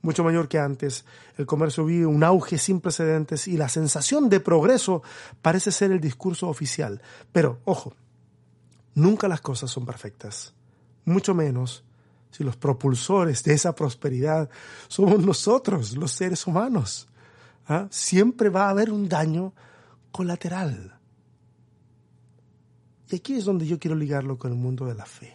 [0.00, 1.04] mucho mayor que antes.
[1.36, 5.02] El comercio vive un auge sin precedentes y la sensación de progreso
[5.42, 7.02] parece ser el discurso oficial.
[7.32, 7.96] Pero, ojo,
[8.94, 10.54] nunca las cosas son perfectas,
[11.04, 11.82] mucho menos
[12.30, 14.48] si los propulsores de esa prosperidad
[14.86, 17.08] somos nosotros, los seres humanos.
[17.66, 17.88] ¿Ah?
[17.90, 19.54] Siempre va a haber un daño
[20.12, 20.95] colateral.
[23.10, 25.32] Y aquí es donde yo quiero ligarlo con el mundo de la fe.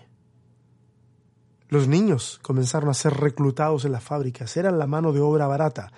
[1.70, 5.92] Los niños comenzaron a ser reclutados en las fábricas, eran la mano de obra barata.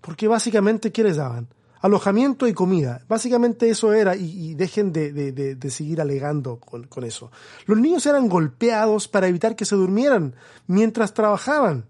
[0.00, 1.48] Porque básicamente, ¿qué les daban?
[1.82, 3.04] Alojamiento y comida.
[3.06, 7.30] Básicamente eso era, y, dejen de, seguir alegando con, con eso.
[7.66, 10.34] Los niños eran golpeados para evitar que se durmieran
[10.66, 11.84] mientras trabajaban.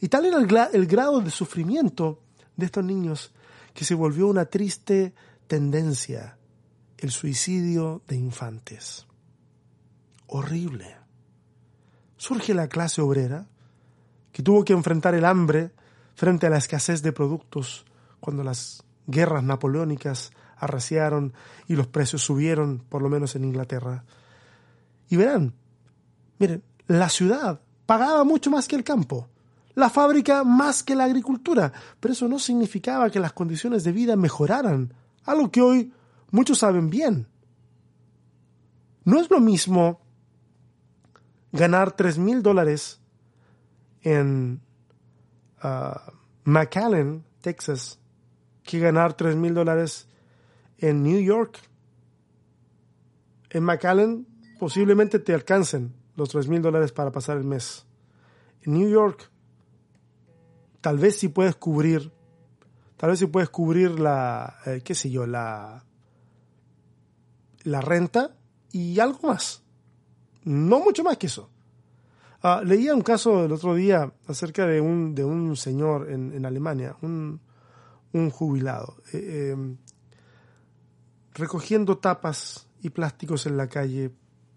[0.00, 2.20] Y tal era el, el grado de sufrimiento
[2.56, 3.32] de estos niños
[3.74, 5.14] que se volvió una triste
[5.46, 6.37] tendencia
[6.98, 9.06] el suicidio de infantes.
[10.26, 10.96] Horrible.
[12.16, 13.46] surge la clase obrera,
[14.32, 15.70] que tuvo que enfrentar el hambre
[16.14, 17.84] frente a la escasez de productos
[18.20, 21.32] cuando las guerras napoleónicas arreciaron
[21.68, 24.04] y los precios subieron, por lo menos en Inglaterra.
[25.08, 25.54] Y verán,
[26.38, 29.28] miren, la ciudad pagaba mucho más que el campo,
[29.74, 34.16] la fábrica más que la agricultura, pero eso no significaba que las condiciones de vida
[34.16, 34.92] mejoraran,
[35.24, 35.92] algo que hoy
[36.30, 37.26] muchos saben bien.
[39.04, 40.00] No es lo mismo
[41.52, 43.00] ganar tres mil dólares
[44.02, 44.60] en
[45.62, 45.98] uh,
[46.44, 47.98] McAllen, Texas,
[48.62, 50.08] que ganar tres mil dólares
[50.78, 51.58] en New York.
[53.50, 54.26] En McAllen
[54.58, 57.86] posiblemente te alcancen los tres mil dólares para pasar el mes.
[58.62, 59.30] En New York,
[60.80, 62.12] tal vez si puedes cubrir,
[62.96, 65.84] tal vez si puedes cubrir la, eh, qué sé yo, la,
[67.64, 68.36] la renta
[68.72, 69.62] y algo más.
[70.44, 71.50] No mucho más que eso.
[72.42, 76.46] Uh, leía un caso el otro día acerca de un, de un señor en, en
[76.46, 77.40] Alemania, un,
[78.12, 79.76] un jubilado, eh, eh,
[81.34, 84.12] recogiendo tapas y plásticos en la calle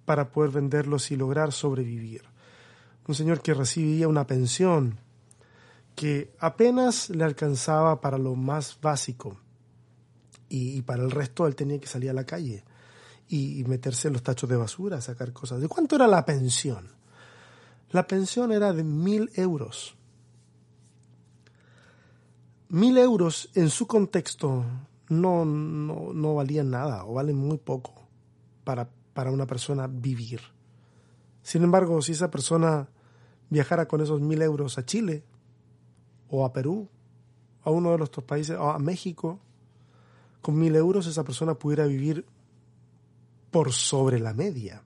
[0.05, 2.21] para poder venderlos y lograr sobrevivir.
[3.07, 4.99] Un señor que recibía una pensión
[5.95, 9.39] que apenas le alcanzaba para lo más básico
[10.47, 12.63] y para el resto él tenía que salir a la calle
[13.31, 15.61] y, meterse en los tachos de basura, sacar cosas.
[15.61, 16.89] ¿De cuánto era la pensión?
[17.91, 19.95] La pensión era de mil euros.
[22.67, 24.65] Mil euros en su contexto
[25.07, 27.93] no, no, no valían nada o valen muy poco
[28.65, 30.41] para, para una persona vivir.
[31.41, 32.89] Sin embargo, si esa persona
[33.49, 35.23] viajara con esos mil euros a Chile
[36.29, 36.89] o a Perú,
[37.63, 39.39] a uno de nuestros países, o a México,
[40.41, 42.25] con mil euros esa persona pudiera vivir
[43.51, 44.81] por sobre la media,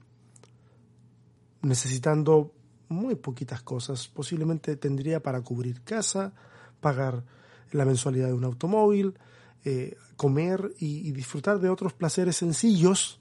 [1.61, 2.53] necesitando
[2.89, 4.07] muy poquitas cosas.
[4.07, 6.33] Posiblemente tendría para cubrir casa,
[6.81, 7.23] pagar
[7.71, 9.17] la mensualidad de un automóvil,
[9.63, 13.19] eh, comer y, y disfrutar de otros placeres sencillos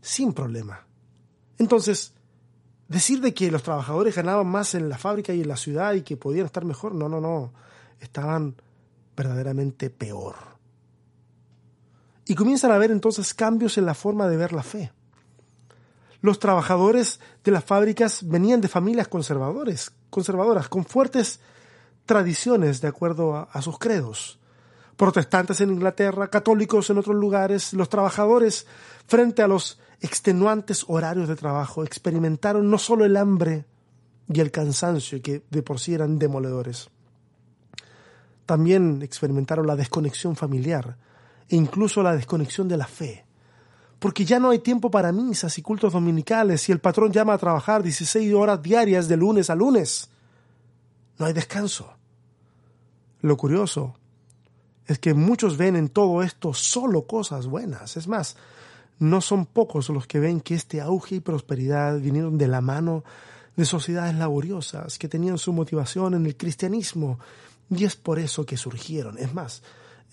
[0.00, 0.86] sin problema.
[1.58, 2.14] Entonces,
[2.88, 6.02] decir de que los trabajadores ganaban más en la fábrica y en la ciudad y
[6.02, 7.52] que podían estar mejor, no, no, no,
[8.00, 8.56] estaban
[9.16, 10.57] verdaderamente peor.
[12.28, 14.92] Y comienzan a haber entonces cambios en la forma de ver la fe.
[16.20, 21.40] Los trabajadores de las fábricas venían de familias conservadores, conservadoras, con fuertes
[22.04, 24.38] tradiciones de acuerdo a, a sus credos.
[24.98, 28.66] Protestantes en Inglaterra, católicos en otros lugares, los trabajadores
[29.06, 33.64] frente a los extenuantes horarios de trabajo experimentaron no solo el hambre
[34.30, 36.90] y el cansancio que de por sí eran demoledores,
[38.44, 40.98] también experimentaron la desconexión familiar
[41.48, 43.28] e incluso la desconexión de la fe
[43.98, 47.38] porque ya no hay tiempo para misas y cultos dominicales y el patrón llama a
[47.38, 50.08] trabajar 16 horas diarias de lunes a lunes.
[51.18, 51.92] No hay descanso.
[53.20, 53.96] Lo curioso
[54.86, 57.96] es que muchos ven en todo esto solo cosas buenas.
[57.96, 58.36] Es más,
[59.00, 63.02] no son pocos los que ven que este auge y prosperidad vinieron de la mano
[63.56, 67.18] de sociedades laboriosas que tenían su motivación en el cristianismo
[67.68, 69.18] y es por eso que surgieron.
[69.18, 69.62] Es más,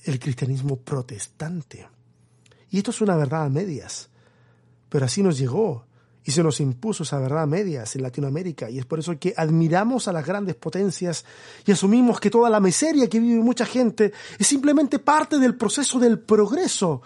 [0.05, 1.87] el cristianismo protestante.
[2.69, 4.09] Y esto es una verdad a medias.
[4.89, 5.85] Pero así nos llegó
[6.23, 8.69] y se nos impuso esa verdad a medias en Latinoamérica.
[8.69, 11.25] Y es por eso que admiramos a las grandes potencias
[11.65, 15.99] y asumimos que toda la miseria que vive mucha gente es simplemente parte del proceso
[15.99, 17.01] del progreso.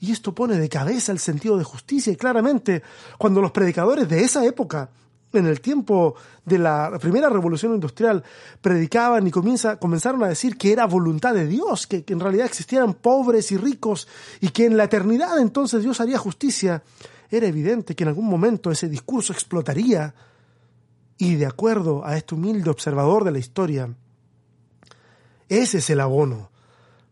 [0.00, 2.12] Y esto pone de cabeza el sentido de justicia.
[2.12, 2.82] Y claramente,
[3.18, 4.90] cuando los predicadores de esa época
[5.32, 8.22] en el tiempo de la primera revolución industrial
[8.60, 12.46] predicaban y comienza, comenzaron a decir que era voluntad de Dios, que, que, en realidad
[12.46, 14.08] existieran pobres y ricos
[14.40, 16.82] y que en la eternidad entonces Dios haría justicia,
[17.30, 20.14] era evidente que en algún momento ese discurso explotaría.
[21.18, 23.88] Y de acuerdo a este humilde observador de la historia,
[25.48, 26.50] ese es el abono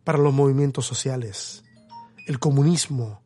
[0.04, 1.64] para los movimientos sociales,
[2.26, 3.22] el comunismo,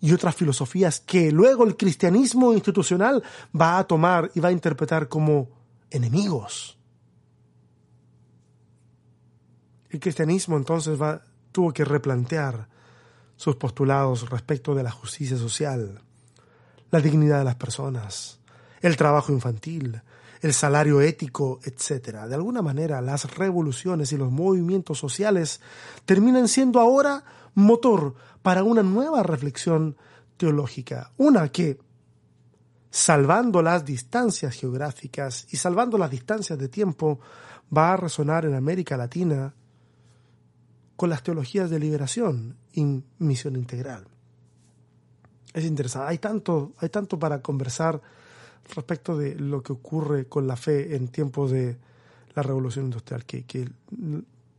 [0.00, 3.22] y otras filosofías que luego el cristianismo institucional
[3.58, 5.48] va a tomar y va a interpretar como
[5.90, 6.78] enemigos.
[9.90, 11.20] El cristianismo entonces va,
[11.52, 12.68] tuvo que replantear
[13.36, 16.00] sus postulados respecto de la justicia social,
[16.90, 18.38] la dignidad de las personas,
[18.80, 20.00] el trabajo infantil,
[20.40, 22.20] el salario ético, etc.
[22.28, 25.60] De alguna manera, las revoluciones y los movimientos sociales
[26.06, 27.24] terminan siendo ahora
[27.54, 29.96] motor para una nueva reflexión
[30.36, 31.12] teológica.
[31.18, 31.78] Una que,
[32.90, 37.20] salvando las distancias geográficas y salvando las distancias de tiempo,
[37.76, 39.54] va a resonar en América Latina
[40.96, 44.06] con las teologías de liberación y misión integral.
[45.52, 48.00] Es interesante, hay tanto, hay tanto para conversar
[48.74, 51.78] respecto de lo que ocurre con la fe en tiempos de
[52.34, 53.68] la revolución industrial, que, que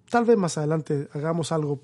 [0.10, 1.82] tal vez más adelante hagamos algo.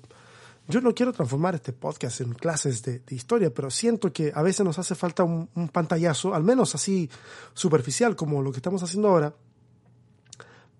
[0.70, 4.66] Yo no quiero transformar este podcast en clases de, historia, pero siento que a veces
[4.66, 7.08] nos hace falta un, pantallazo, al menos así
[7.54, 9.34] superficial como lo que estamos haciendo ahora,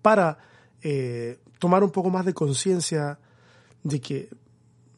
[0.03, 0.37] para
[0.83, 3.17] eh, tomar un poco más de conciencia
[3.81, 4.29] de que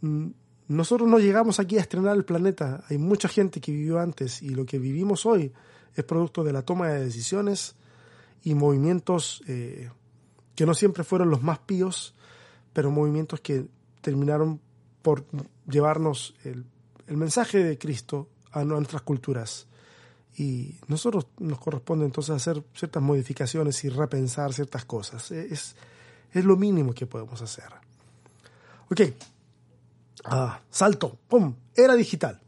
[0.01, 0.27] mm,
[0.67, 2.83] nosotros no llegamos aquí a estrenar el planeta.
[2.89, 5.53] Hay mucha gente que vivió antes y lo que vivimos hoy
[5.95, 7.75] es producto de la toma de decisiones
[8.43, 9.89] y movimientos eh,
[10.53, 12.13] que no siempre fueron los más píos,
[12.73, 13.67] pero movimientos que
[14.01, 14.59] terminaron
[15.01, 15.25] por
[15.67, 16.65] llevarnos el,
[17.07, 19.67] mensaje de Cristo a nuestras culturas.
[20.37, 25.29] Y nosotros nos corresponde entonces hacer ciertas modificaciones y repensar ciertas cosas.
[25.31, 25.75] Es,
[26.31, 27.65] es lo mínimo que podemos hacer.
[28.89, 29.01] Ok,
[30.23, 31.55] Ah, salto, ¡pum!
[31.75, 32.39] Era digital.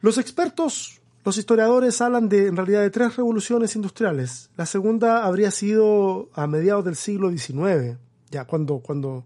[0.00, 4.50] Los expertos, los historiadores hablan de, en realidad, de tres revoluciones industriales.
[4.56, 7.98] La segunda habría sido a mediados del siglo XIX,
[8.30, 9.24] ya cuando, cuando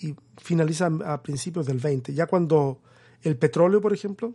[0.00, 2.80] y finaliza a principios del XX, ya cuando
[3.22, 4.34] el petróleo, por ejemplo,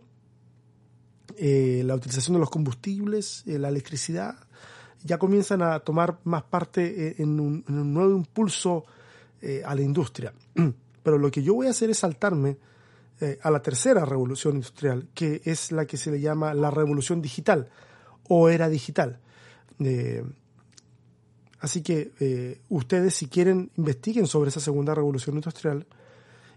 [1.36, 4.36] eh, la utilización de los combustibles, eh, la electricidad,
[5.02, 8.84] ya comienzan a tomar más parte eh, en, un, nuevo impulso
[9.64, 10.34] a la industria.
[11.02, 12.58] Pero lo que yo voy a hacer es saltarme
[13.42, 17.68] a la tercera revolución industrial, que es la que se le llama la revolución digital
[18.28, 19.18] o era digital.
[21.60, 25.86] Eh, así que eh, ustedes, si quieren, investiguen sobre esa segunda revolución industrial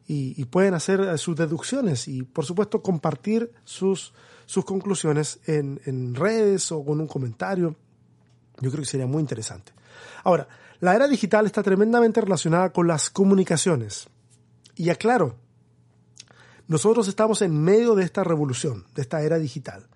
[0.07, 4.13] y, pueden hacer sus deducciones y, por supuesto, compartir sus,
[4.45, 7.75] sus conclusiones en, en redes o con un comentario.
[8.59, 9.71] Yo creo que sería muy interesante.
[10.25, 10.47] Ahora,
[10.81, 14.09] la era digital está tremendamente relacionada con las comunicaciones.
[14.75, 15.37] Y aclaro,
[16.67, 19.87] nosotros estamos en medio de esta revolución, de esta era digital.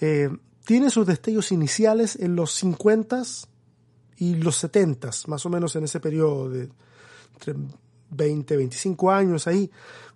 [0.00, 0.30] Eh,
[0.64, 3.46] tiene sus destellos iniciales en los 50s
[4.18, 6.68] y los 70s, más o menos en ese periodo de
[7.34, 7.54] entre
[8.10, 9.70] 20, 25 años ahí,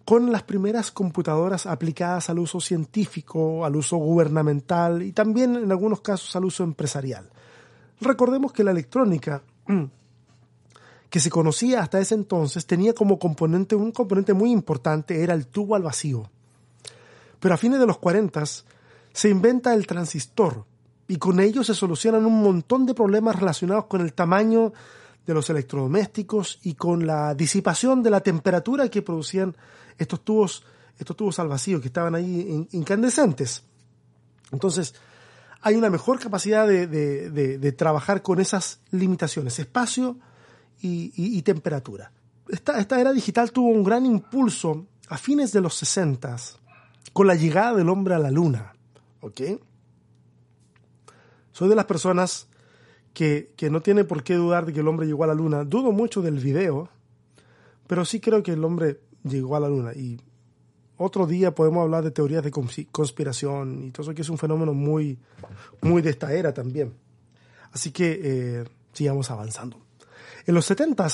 [0.04, 6.00] con las primeras computadoras aplicadas al uso científico, al uso gubernamental y también en algunos
[6.00, 7.30] casos al uso empresarial.
[8.00, 9.42] Recordemos que la electrónica
[11.10, 15.46] que se conocía hasta ese entonces tenía como componente, un componente muy importante, era el
[15.46, 16.28] tubo al vacío.
[17.38, 18.42] Pero a fines de los 40
[19.12, 20.64] se inventa el transistor
[21.08, 24.72] y con ello se solucionan un montón de problemas relacionados con el tamaño
[25.26, 29.56] de los electrodomésticos y con la disipación de la temperatura que producían
[29.98, 30.64] estos tubos,
[30.98, 33.62] estos tubos al vacío que estaban ahí incandescentes.
[34.50, 34.94] Entonces,
[35.60, 40.18] hay una mejor capacidad de, de trabajar con esas limitaciones, espacio,
[40.82, 42.12] y, temperatura.
[42.48, 46.36] Esta, esta, era digital tuvo un gran impulso a fines de los 60
[47.12, 48.72] con la llegada del hombre a la luna.
[49.20, 49.40] ¿Ok?
[51.52, 52.48] Soy de las personas
[53.14, 55.64] que, que, no tiene por qué dudar de que el hombre llegó a la luna.
[55.64, 56.88] Dudo mucho del video,
[57.86, 59.92] pero sí creo que el hombre llegó a la luna.
[59.92, 60.18] Y
[60.96, 64.72] otro día podemos hablar de teorías de conspiración y todo eso que es un fenómeno
[64.72, 65.18] muy,
[65.80, 66.94] muy de esta era también.
[67.72, 69.80] Así que eh, sigamos avanzando.
[70.46, 71.06] En los 70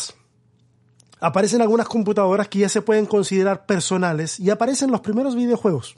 [1.20, 5.96] aparecen algunas computadoras que ya se pueden considerar personales y aparecen los primeros videojuegos.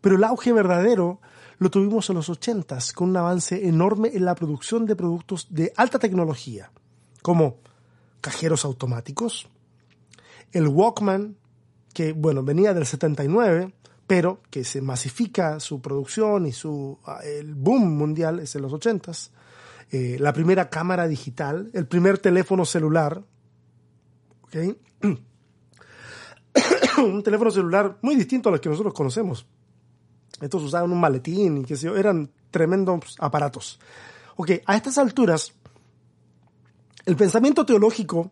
[0.00, 1.20] Pero el auge verdadero
[1.58, 5.72] lo tuvimos en los 80 con un avance enorme en la producción de productos de
[5.76, 6.70] alta tecnología,
[7.22, 7.58] como
[8.20, 9.48] cajeros automáticos,
[10.52, 11.36] el Walkman,
[11.92, 13.72] que bueno, venía del 79,
[14.06, 18.72] pero que se masifica su producción y su ah, el boom mundial es en los
[18.72, 19.12] 80
[19.90, 23.22] eh, la primera cámara digital, el primer teléfono celular,
[26.98, 29.46] un teléfono celular muy distinto a los que nosotros conocemos.
[30.40, 33.78] Estos usaban un maletín y que sé eran tremendos aparatos.
[34.36, 35.52] Ok, a estas alturas,
[37.04, 38.30] el pensamiento teológico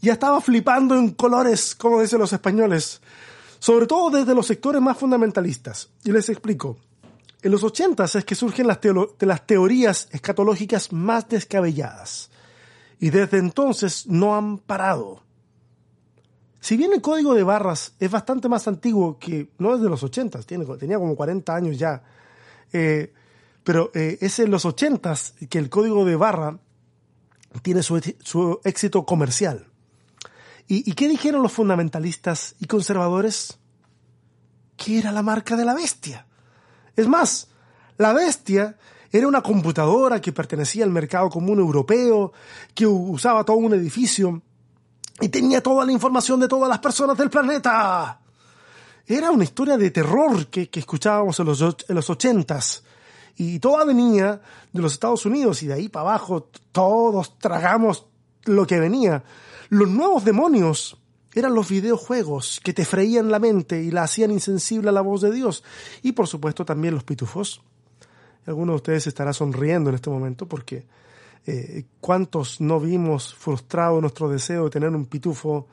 [0.00, 3.00] ya estaba flipando en colores, como dicen los españoles,
[3.58, 5.90] sobre todo desde los sectores más fundamentalistas.
[6.04, 6.78] Y les explico.
[7.42, 8.78] En los 80 es que surgen las,
[9.20, 12.30] las teorías escatológicas más descabelladas.
[12.98, 15.22] Y desde entonces no han parado.
[16.62, 20.00] Si bien el código de barras es bastante más antiguo que, no es de los
[20.04, 22.04] 80, tiene, tenía como 40 años ya,
[22.72, 23.12] eh,
[23.64, 25.12] pero eh, es en los 80
[25.50, 26.56] que el código de barra
[27.62, 29.66] tiene su, éxito comercial.
[30.68, 33.58] ¿Y, ¿Y qué dijeron los fundamentalistas y conservadores?
[34.76, 36.28] Que era la marca de la bestia.
[36.94, 37.48] Es más,
[37.98, 38.78] la bestia
[39.10, 42.32] era una computadora que pertenecía al mercado común europeo,
[42.72, 44.42] que usaba todo un edificio
[45.20, 48.20] y tenía toda la información de todas las personas del planeta.
[49.06, 52.84] Era una historia de terror que, escuchábamos en los, en los ochentas
[53.36, 54.40] Y toda venía
[54.72, 58.06] de los Estados Unidos y de ahí para abajo todos tragamos
[58.44, 59.24] lo que venía.
[59.68, 60.98] Los nuevos demonios
[61.34, 65.22] eran los videojuegos que te freían la mente y la hacían insensible a la voz
[65.22, 65.64] de Dios.
[66.02, 67.62] Y por supuesto también los pitufos.
[68.46, 70.84] Algunos de ustedes estará sonriendo en este momento porque
[71.46, 75.66] eh, ¿cuántos no vimos frustrado nuestro deseo de tener un pitufo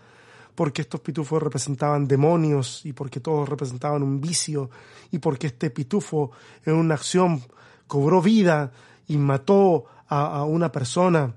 [0.59, 4.70] porque estos pitufos representaban demonios y porque todos representaban un vicio
[5.09, 6.32] y porque este pitufo
[6.65, 7.41] en una acción
[7.88, 8.72] cobró vida
[9.07, 11.34] y mató a, una persona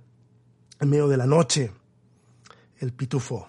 [0.81, 1.71] en medio de la noche.
[2.79, 3.49] El pitufo.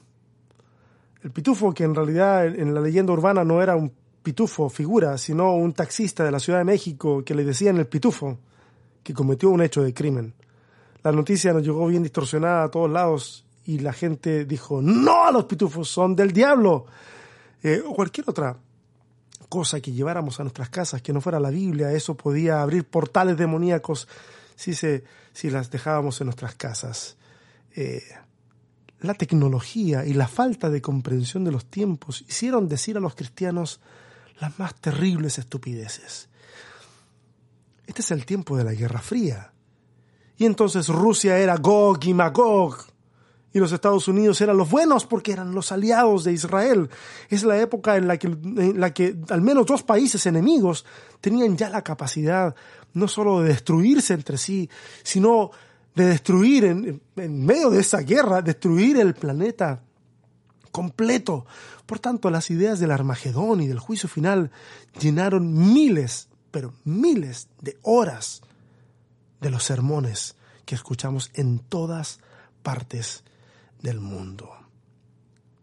[1.24, 5.56] El pitufo que en realidad en la leyenda urbana no era un pitufo figura, sino
[5.56, 8.38] un taxista de la Ciudad de México que le decían el pitufo,
[9.02, 10.34] que cometió un hecho de crimen.
[11.04, 15.46] La noticia nos llegó bien distorsionada a todos lados y la gente dijo, no, los
[15.46, 16.86] pitufos son del diablo.
[17.62, 18.58] Eh, o cualquier otra
[19.50, 23.38] cosa que lleváramos a nuestras casas que no fuera la Biblia, eso podía abrir portales
[23.38, 24.08] demoníacos
[24.56, 27.18] si, se, si las dejábamos en nuestras casas.
[27.76, 28.02] Eh,
[29.02, 33.80] la tecnología y la falta de comprensión de los tiempos hicieron decir a los cristianos
[34.40, 36.30] las más terribles estupideces.
[37.86, 39.53] Este es el tiempo de la Guerra Fría.
[40.38, 42.94] Y entonces Rusia era Gog y Magog
[43.54, 46.90] y los Estados Unidos eran los buenos porque eran los aliados de Israel.
[47.30, 50.86] Es la época en la que, en la que al menos dos países enemigos
[51.22, 52.56] tenían ya la capacidad
[52.94, 54.70] no solo de destruirse entre sí,
[55.04, 55.52] sino
[55.96, 59.84] de destruir en, en medio de esa guerra, destruir el planeta
[60.72, 61.46] completo.
[61.86, 64.50] Por tanto, las ideas del Armagedón y del juicio final
[65.00, 68.42] llenaron miles, pero miles de horas
[69.44, 70.36] de los sermones
[70.66, 72.20] que escuchamos en todas
[72.64, 73.24] partes
[73.82, 74.50] del mundo.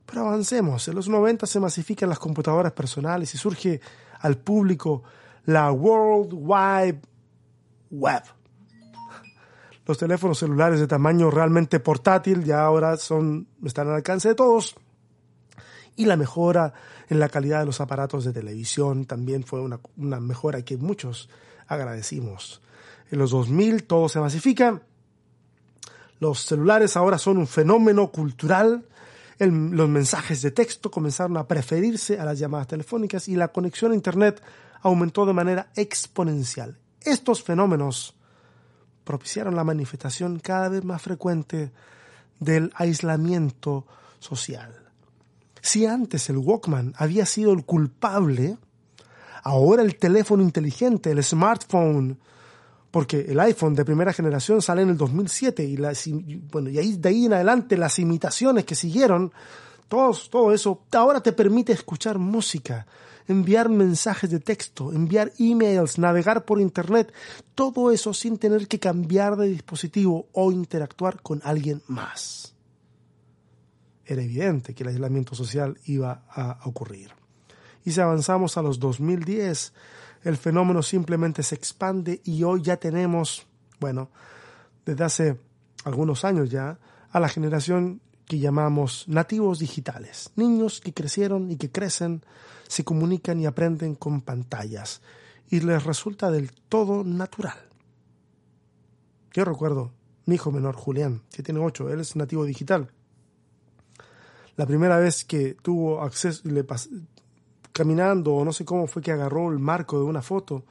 [0.05, 0.87] Pero avancemos.
[0.87, 3.81] En los 90 se masifican las computadoras personales y surge
[4.21, 5.03] al público
[5.47, 7.01] la World Wide
[7.91, 8.23] Web.
[9.87, 14.77] Los teléfonos celulares de tamaño realmente portátil ya ahora son, están al alcance de todos.
[15.97, 16.75] Y la mejora
[17.09, 21.31] en la calidad de los aparatos de televisión también fue una, una mejora que muchos
[21.67, 22.61] agradecimos.
[23.11, 24.81] En los 2000 todo se masifica
[26.21, 28.85] los celulares ahora son un fenómeno cultural.
[29.39, 33.95] los mensajes de texto comenzaron a preferirse a las llamadas telefónicas y la conexión a
[33.95, 34.43] Internet
[34.83, 36.79] aumentó de manera exponencial.
[37.01, 38.15] Estos fenómenos
[39.03, 41.73] propiciaron la manifestación cada vez más frecuente
[42.39, 43.87] del aislamiento
[44.19, 44.91] social.
[45.63, 48.59] Si antes el Walkman había sido el culpable,
[49.43, 52.19] ahora el teléfono inteligente, el smartphone,
[52.91, 55.77] porque el iPhone de primera generación sale en el 2007 y,
[56.51, 59.33] bueno, y ahí, de ahí en adelante las imitaciones que siguieron,
[59.89, 62.87] todo eso ahora te permite escuchar música,
[63.29, 67.13] enviar mensajes de texto, enviar emails, navegar por Internet,
[67.55, 72.55] todo eso sin tener que cambiar de dispositivo o interactuar con alguien más.
[74.05, 77.13] Era evidente que el aislamiento social iba a ocurrir.
[77.85, 79.73] Y si avanzamos a los 2010,
[80.23, 83.47] el fenómeno simplemente se expande y hoy ya tenemos,
[83.79, 84.11] bueno,
[84.85, 85.41] desde hace
[85.85, 86.79] algunos años ya,
[87.11, 92.23] a la generación que llamamos nativos digitales, niños que crecieron y que crecen,
[92.69, 95.03] se comunican y aprenden con pantallas
[95.49, 97.59] y les resulta del todo natural.
[99.33, 99.93] Yo recuerdo
[100.27, 102.93] mi hijo menor, Julián, que tiene ocho, él es nativo digital.
[104.57, 106.65] La primera vez que tuvo acceso, le
[107.73, 110.65] caminando o no sé cómo fue que agarró el marco de una foto,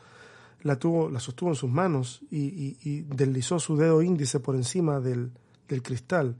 [0.61, 5.31] la, tuvo, la sostuvo en sus manos y, deslizó su dedo índice por encima del,
[5.83, 6.35] cristal,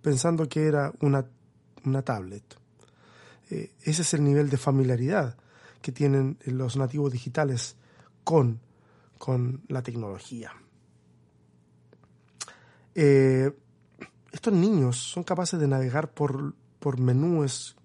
[0.00, 1.26] pensando que era una,
[1.84, 2.44] una tablet.
[3.50, 5.36] Eh, ese es el nivel de familiaridad
[5.82, 7.76] que tienen los nativos digitales
[8.24, 8.60] con,
[9.18, 10.52] con la tecnología.
[12.94, 13.50] Eh,
[14.32, 17.77] estos niños son capaces de navegar por, por menús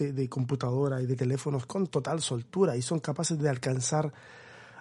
[0.00, 4.12] de, computadora y de teléfonos con total soltura y son capaces de alcanzar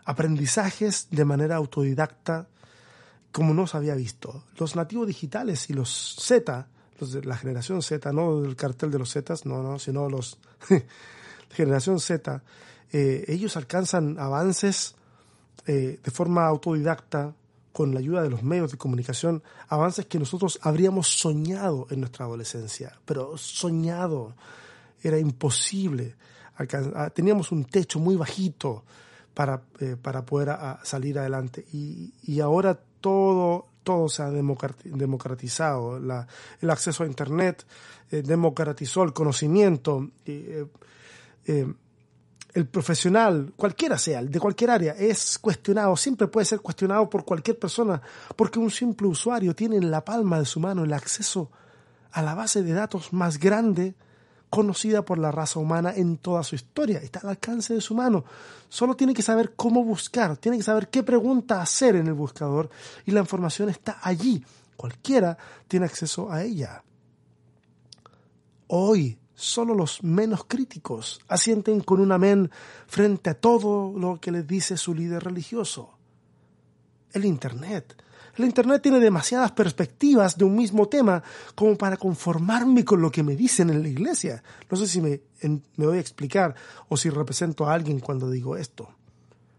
[0.05, 2.47] aprendizajes de manera autodidacta
[3.31, 4.45] como no se había visto.
[4.57, 6.67] Los nativos digitales y los Z,
[6.99, 10.39] de la generación Z, no del cartel de los Zetas, no, no, sino los
[11.51, 12.41] generación Z,
[12.91, 14.95] eh, ellos alcanzan avances
[15.67, 17.35] eh, de forma autodidacta
[17.71, 22.25] con la ayuda de los medios de comunicación, avances que nosotros habríamos soñado en nuestra
[22.25, 24.33] adolescencia, pero soñado
[25.01, 26.15] era imposible.
[26.57, 28.83] Ah, teníamos un techo muy bajito
[29.33, 31.65] para, eh, para poder ah, salir adelante.
[31.71, 35.97] Y, ahora todo, todo se ha democratizado.
[35.97, 37.65] el acceso a Internet
[38.11, 40.09] eh, democratizó el conocimiento.
[40.25, 40.65] Eh,
[42.53, 47.59] el profesional, cualquiera sea, de cualquier área, es cuestionado, siempre puede ser cuestionado por cualquier
[47.59, 48.01] persona,
[48.35, 51.51] porque un simple usuario tiene en la palma de su mano el acceso
[52.11, 53.93] a la base de datos más grande
[54.49, 56.99] conocida por la raza humana en toda su historia.
[56.99, 58.25] Está al alcance de su mano.
[58.67, 62.69] Solo tiene que saber cómo buscar, tiene que saber qué pregunta hacer en el buscador
[63.05, 64.43] y la información está allí.
[64.75, 65.37] Cualquiera
[65.67, 66.83] tiene acceso a ella.
[68.67, 72.51] Hoy, solo los menos críticos asienten con un amén
[72.87, 75.97] frente a todo lo que les dice su líder religioso.
[77.11, 78.01] El Internet
[78.39, 81.21] el Internet tiene demasiadas perspectivas de un mismo tema
[81.55, 84.41] como para conformarme con lo que me dicen en la iglesia.
[84.69, 86.55] No sé si me, me voy a explicar
[86.87, 88.89] o si represento a alguien cuando digo esto.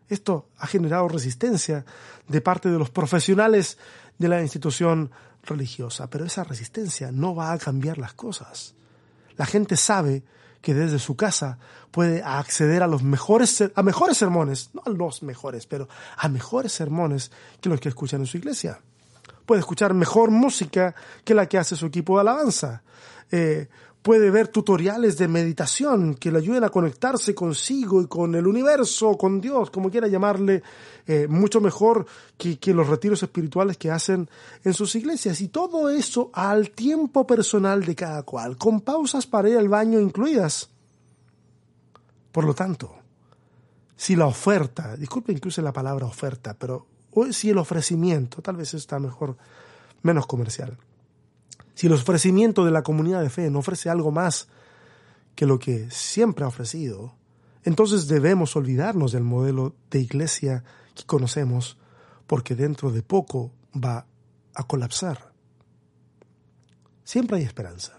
[0.09, 1.85] Esto ha generado resistencia
[2.27, 3.79] de parte de los profesionales
[4.19, 5.11] de la institución
[5.43, 8.75] religiosa, pero esa resistencia no va a cambiar las cosas.
[9.37, 10.23] La gente sabe
[10.61, 11.59] que desde su casa
[11.91, 16.73] puede acceder a los mejores, a mejores sermones, no a los mejores, pero a mejores
[16.73, 17.31] sermones
[17.61, 18.81] que los que escuchan en su iglesia.
[19.47, 20.95] Puede escuchar mejor música
[21.25, 22.83] que la que hace su equipo de alabanza.
[23.33, 23.69] Eh,
[24.03, 29.17] puede ver tutoriales de meditación que le ayuden a conectarse consigo y con el universo,
[29.17, 30.63] con Dios, como quiera llamarle,
[31.07, 32.07] eh, mucho mejor
[32.39, 34.29] que, que, los retiros espirituales que hacen
[34.65, 35.41] en sus iglesias.
[35.41, 40.01] Y todo eso al tiempo personal de cada cual, con pausas para ir al baño
[40.01, 40.71] incluidas.
[42.33, 42.95] Por lo tanto,
[43.97, 46.87] si la oferta, disculpe incluso la palabra oferta, pero
[47.33, 49.37] si el ofrecimiento, tal vez está mejor,
[50.03, 50.79] menos comercial
[51.81, 54.49] si el ofrecimiento de la comunidad de fe no ofrece algo más
[55.35, 57.15] que lo que siempre ha ofrecido,
[57.63, 60.63] entonces debemos olvidarnos del modelo de iglesia
[60.95, 61.79] que conocemos,
[62.27, 64.07] porque dentro de poco va
[64.55, 65.33] a colapsar.
[67.03, 67.97] Siempre hay esperanza.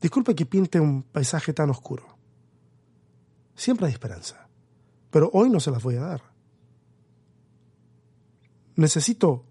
[0.00, 2.18] Disculpe que pinte un paisaje tan oscuro.
[3.54, 4.48] Siempre hay esperanza.
[5.10, 6.22] Pero hoy no se las voy a dar.
[8.74, 9.45] Necesito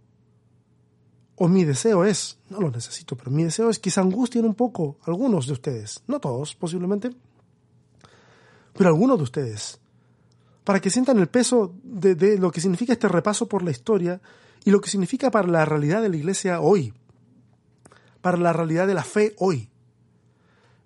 [1.37, 4.55] o mi deseo es, no lo necesito, pero mi deseo es que se angustien un
[4.55, 7.11] poco algunos de ustedes, no todos posiblemente,
[8.73, 9.79] pero algunos de ustedes,
[10.63, 14.21] para que sientan el peso de, lo que significa este repaso por la historia
[14.63, 16.93] y lo que significa para la realidad de la iglesia hoy,
[18.21, 19.69] para la realidad de la fe hoy.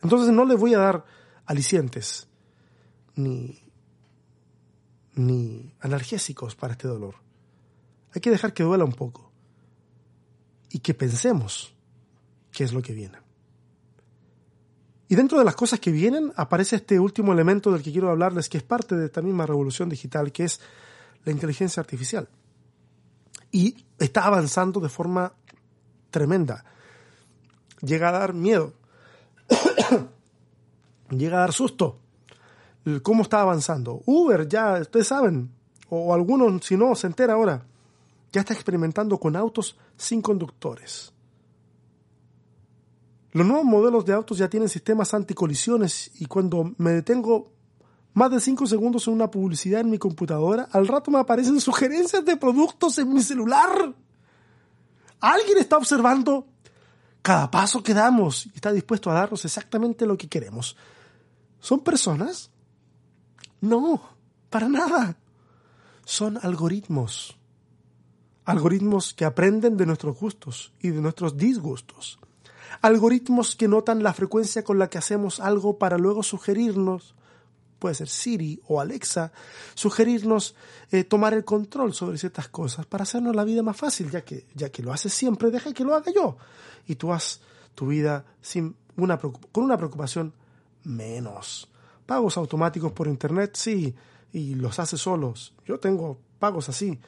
[0.02, 1.06] Entonces no les voy a dar
[1.46, 2.28] alicientes
[3.16, 3.60] ni,
[5.14, 7.16] ni analgésicos para este dolor.
[8.14, 9.29] Hay que dejar que duela un poco
[10.70, 11.74] y que pensemos
[12.52, 13.18] qué es lo que viene.
[15.08, 18.48] Y dentro de las cosas que vienen aparece este último elemento del que quiero hablarles,
[18.48, 20.60] que es parte de esta misma revolución digital, que es
[21.26, 22.30] la inteligencia artificial.
[23.52, 25.34] Y está avanzando de forma
[26.12, 26.64] tremenda.
[27.82, 28.74] Llega a dar miedo.
[31.10, 32.00] Llega a dar susto.
[33.02, 34.04] ¿Cómo está avanzando?
[34.06, 35.52] Uber, ya, ustedes saben,
[35.90, 37.66] o algunos, si no, se entera ahora
[38.32, 41.12] ya está experimentando con autos sin conductores.
[43.32, 47.52] Los nuevos modelos de autos ya tienen sistemas anticolisiones y cuando me detengo
[48.14, 52.26] más de 5 segundos en una publicidad en mi computadora, al rato me aparecen sugerencias
[52.26, 53.94] de productos en mi celular.
[55.20, 56.48] Alguien está observando
[57.22, 60.76] cada paso que damos y está dispuesto a darnos exactamente lo que queremos.
[61.60, 62.50] ¿Son personas?
[63.62, 64.02] No,
[64.50, 65.18] para nada.
[66.06, 67.39] Son algoritmos
[68.46, 72.20] algoritmos que aprenden de nuestros gustos y de nuestros disgustos,
[72.82, 77.16] algoritmos que notan la frecuencia con la que hacemos algo para luego sugerirnos,
[77.80, 79.32] puede ser Siri o Alexa,
[79.74, 80.56] sugerirnos
[80.92, 84.46] eh, tomar el control sobre ciertas cosas para hacernos la vida más fácil, ya que,
[84.54, 86.38] ya que lo haces siempre, deja que lo haga yo.
[86.88, 87.40] Y tú haz
[87.74, 90.34] tu vida sin una, con una preocupación
[90.84, 91.70] menos.
[92.06, 93.96] Pagos automáticos por Internet, sí,
[94.34, 95.54] y los hace solos.
[95.66, 97.00] Yo tengo pagos así.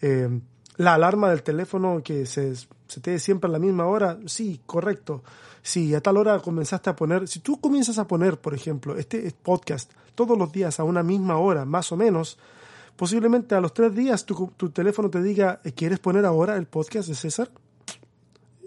[0.00, 0.40] Eh,
[0.76, 4.60] la alarma del teléfono que se, se te dé siempre a la misma hora, sí,
[4.66, 5.22] correcto.
[5.62, 9.32] Si a tal hora comenzaste a poner, si tú comienzas a poner, por ejemplo, este
[9.42, 12.38] podcast todos los días a una misma hora, más o menos,
[12.96, 17.08] posiblemente a los tres días tu, tu teléfono te diga, ¿quieres poner ahora el podcast
[17.08, 17.50] de César?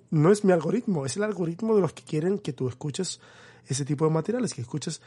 [0.10, 3.20] No es mi algoritmo, es el algoritmo de los que quieren que tú escuches
[3.68, 5.02] ese tipo de materiales, que escuches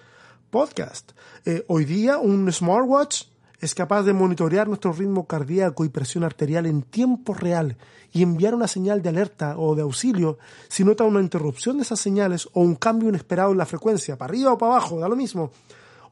[0.50, 1.12] podcast.
[1.44, 3.24] Eh, hoy día un smartwatch
[3.60, 7.76] es capaz de monitorear nuestro ritmo cardíaco y presión arterial en tiempo real
[8.10, 10.38] y enviar una señal de alerta o de auxilio
[10.68, 14.30] si nota una interrupción de esas señales o un cambio inesperado en la frecuencia, para
[14.30, 15.52] arriba o para abajo, da lo mismo.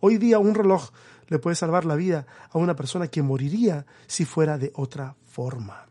[0.01, 0.91] Hoy día un reloj
[1.29, 5.87] le puede salvar la vida a una persona que moriría si fuera de otra forma.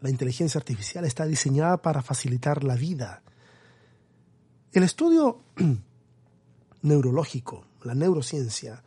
[0.00, 3.22] La inteligencia artificial está diseñada para facilitar la vida.
[4.72, 5.40] El estudio
[6.82, 8.82] neurológico la neurociencia,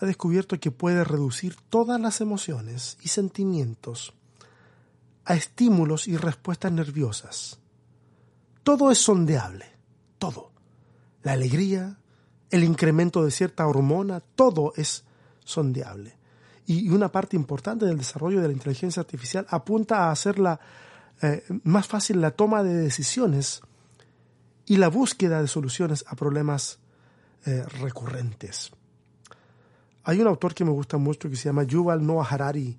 [0.00, 4.14] ha descubierto que puede reducir todas las emociones y sentimientos
[5.24, 7.58] a estímulos y respuestas nerviosas.
[8.62, 9.66] Todo es sondeable,
[10.18, 10.52] todo.
[11.22, 11.98] La alegría,
[12.50, 15.04] el incremento de cierta hormona, todo es
[15.44, 16.18] sondeable.
[16.66, 20.60] Y una parte importante del desarrollo de la inteligencia artificial apunta a hacerla
[21.20, 23.60] eh, más fácil la toma de decisiones
[24.66, 26.78] y la búsqueda de soluciones a problemas
[27.44, 28.70] eh, recurrentes.
[30.04, 32.78] Hay un autor que me gusta mucho que se llama Yuval Noah Harari.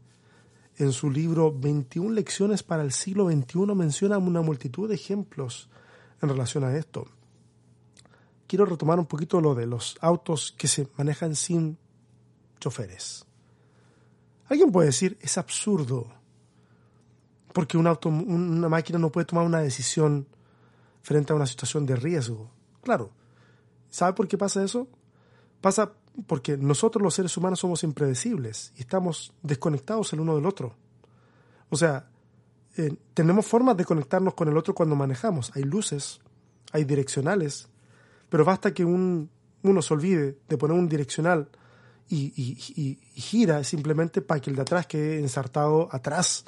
[0.77, 5.69] En su libro 21 lecciones para el siglo XXI menciona una multitud de ejemplos
[6.21, 7.05] en relación a esto.
[8.47, 11.77] Quiero retomar un poquito lo de los autos que se manejan sin
[12.59, 13.25] choferes.
[14.47, 16.07] Alguien puede decir, es absurdo,
[17.53, 20.27] porque auto, una máquina no puede tomar una decisión
[21.01, 22.51] frente a una situación de riesgo.
[22.81, 23.11] Claro,
[23.89, 24.87] ¿sabe por qué pasa eso?
[25.61, 25.93] Pasa
[26.27, 30.75] porque nosotros los seres humanos somos impredecibles y estamos desconectados el uno del otro.
[31.69, 32.07] O sea,
[32.77, 35.51] eh, tenemos formas de conectarnos con el otro cuando manejamos.
[35.55, 36.19] Hay luces,
[36.71, 37.69] hay direccionales,
[38.29, 39.29] pero basta que un,
[39.63, 41.49] uno se olvide de poner un direccional
[42.09, 46.43] y, gira simplemente para que el de atrás quede ensartado atrás.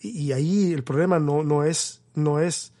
[0.00, 2.72] Y, ahí el problema no, no es, no es,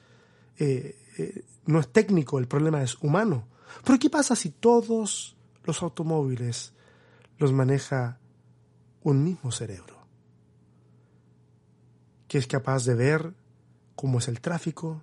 [0.58, 3.48] eh, eh, no es técnico, el problema es humano.
[3.84, 6.72] Pero ¿qué pasa si todos los automóviles
[7.38, 8.18] los maneja
[9.02, 9.98] un mismo cerebro?
[12.28, 13.34] Que es capaz de ver
[13.94, 15.02] cómo es el tráfico,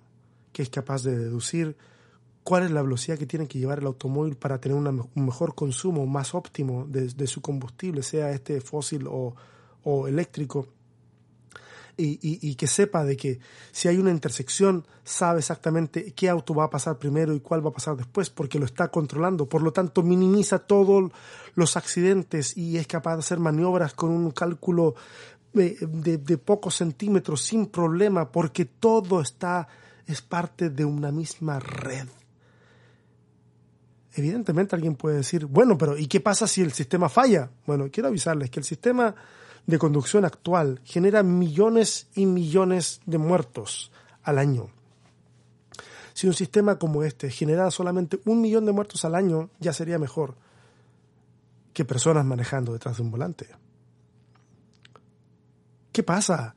[0.52, 1.76] que es capaz de deducir
[2.48, 6.06] cuál es la velocidad que tiene que llevar el automóvil para tener un mejor consumo,
[6.06, 10.66] más óptimo de, su combustible, sea este fósil o, eléctrico.
[12.00, 13.40] Y, que sepa de que
[13.72, 17.70] si hay una intersección, sabe exactamente qué auto va a pasar primero y cuál va
[17.70, 19.48] a pasar después, porque lo está controlando.
[19.48, 21.10] Por lo tanto, minimiza todos
[21.54, 24.94] los accidentes y es capaz de hacer maniobras con un cálculo
[25.52, 29.66] de, de pocos centímetros sin problema, porque todo está,
[30.06, 32.06] es parte de una misma red
[34.18, 37.50] evidentemente alguien puede decir, bueno, pero ¿y qué pasa si el sistema falla?
[37.66, 39.14] Bueno, quiero avisarles que el sistema
[39.68, 43.92] de conducción actual genera millones y millones de muertos
[44.22, 44.70] al año.
[46.14, 49.98] Si un sistema como este generara solamente un millón de muertos al año, ya sería
[49.98, 50.36] mejor
[51.74, 53.46] que personas manejando detrás de un volante.
[55.92, 56.54] ¿Qué pasa?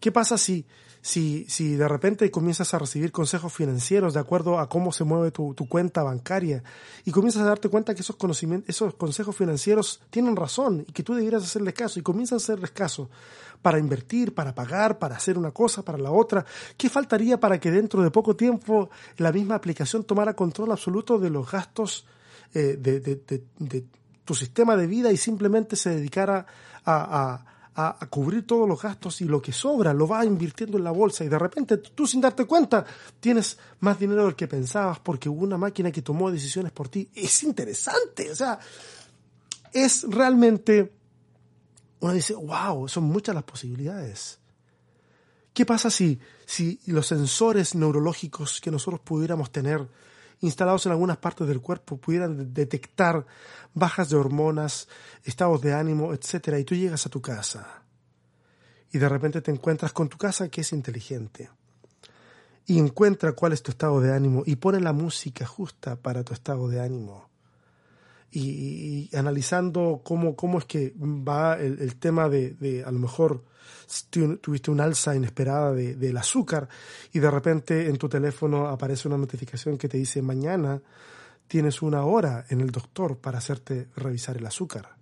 [0.00, 0.64] ¿Qué pasa si
[1.06, 5.30] si, si de repente comienzas a recibir consejos financieros de acuerdo a cómo se mueve
[5.30, 6.64] tu, cuenta bancaria
[7.04, 11.04] y comienzas a darte cuenta que esos, conocimientos, esos consejos financieros tienen razón y que
[11.04, 13.08] tú deberías hacerle caso y comienzas a hacerles caso
[13.62, 16.44] para invertir, para pagar, para hacer una cosa, para la otra,
[16.76, 21.30] ¿qué faltaría para que dentro de poco tiempo la misma aplicación tomara control absoluto de
[21.30, 22.04] los gastos
[22.52, 23.84] eh, de, de,
[24.24, 26.46] tu sistema de vida y simplemente se dedicara a
[26.84, 27.55] a,
[28.08, 31.28] cubrir todos los gastos y lo que sobra lo va invirtiendo en la bolsa y
[31.28, 32.86] de repente tú sin darte cuenta
[33.20, 37.10] tienes más dinero del que pensabas porque hubo una máquina que tomó decisiones por ti.
[37.14, 38.58] Es interesante, o sea,
[39.72, 40.94] es realmente,
[42.00, 44.38] uno dice, wow, son muchas las posibilidades.
[45.52, 49.86] ¿Qué pasa si, si los sensores neurológicos que nosotros pudiéramos tener
[50.40, 53.26] instalados en algunas partes del cuerpo pudieran detectar
[53.74, 54.88] bajas de hormonas,
[55.24, 56.58] estados de ánimo, etc.
[56.58, 57.82] Y tú llegas a tu casa
[58.92, 61.50] y de repente te encuentras con tu casa que es inteligente
[62.66, 66.32] y encuentra cuál es tu estado de ánimo y pone la música justa para tu
[66.32, 67.28] estado de ánimo.
[68.30, 73.44] Y, analizando cómo, cómo es que va el, tema de, de, a lo mejor
[74.40, 76.68] tuviste una alza inesperada de, del azúcar
[77.12, 80.82] y de repente en tu teléfono aparece una notificación que te dice mañana
[81.46, 84.96] tienes una hora en el doctor para hacerte revisar el azúcar.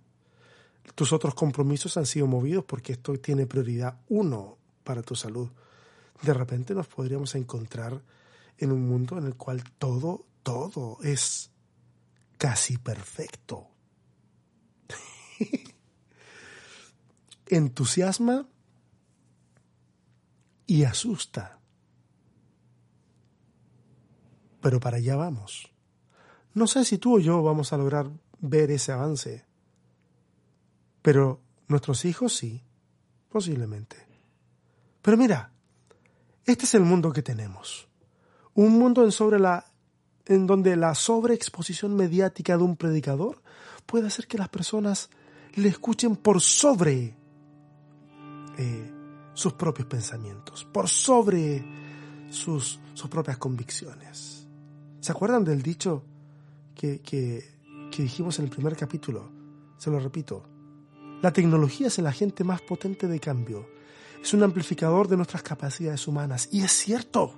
[0.93, 5.49] Tus otros compromisos han sido movidos porque esto tiene prioridad uno para tu salud.
[6.21, 7.99] De repente nos podríamos encontrar
[8.57, 11.51] en un mundo en el cual todo, todo es
[12.45, 13.71] casi perfecto.
[17.47, 18.47] Entusiasma
[20.67, 21.59] y asusta.
[24.61, 25.73] Pero para allá vamos.
[26.53, 29.47] No sé si tú o yo vamos a lograr ver ese avance,
[31.01, 32.63] pero nuestros hijos sí,
[33.27, 33.97] posiblemente.
[35.01, 35.51] Pero mira,
[36.45, 37.89] este es el mundo que tenemos.
[38.53, 39.73] Un mundo en, sobre la,
[40.27, 43.41] en donde la sobreexposición mediática de un predicador
[43.85, 45.09] puede hacer que las personas
[45.53, 47.15] le escuchen por sobre
[48.57, 48.91] eh,
[49.33, 51.63] sus propios pensamientos, por sobre
[52.29, 54.47] sus, sus propias convicciones.
[54.99, 56.03] ¿Se acuerdan del dicho
[56.73, 57.55] que, que
[57.95, 59.31] que dijimos en el primer capítulo.
[59.77, 60.43] Se lo repito.
[61.21, 63.69] La tecnología es el agente más potente de cambio.
[64.21, 66.49] Es un amplificador de nuestras capacidades humanas.
[66.51, 67.33] Y es cierto.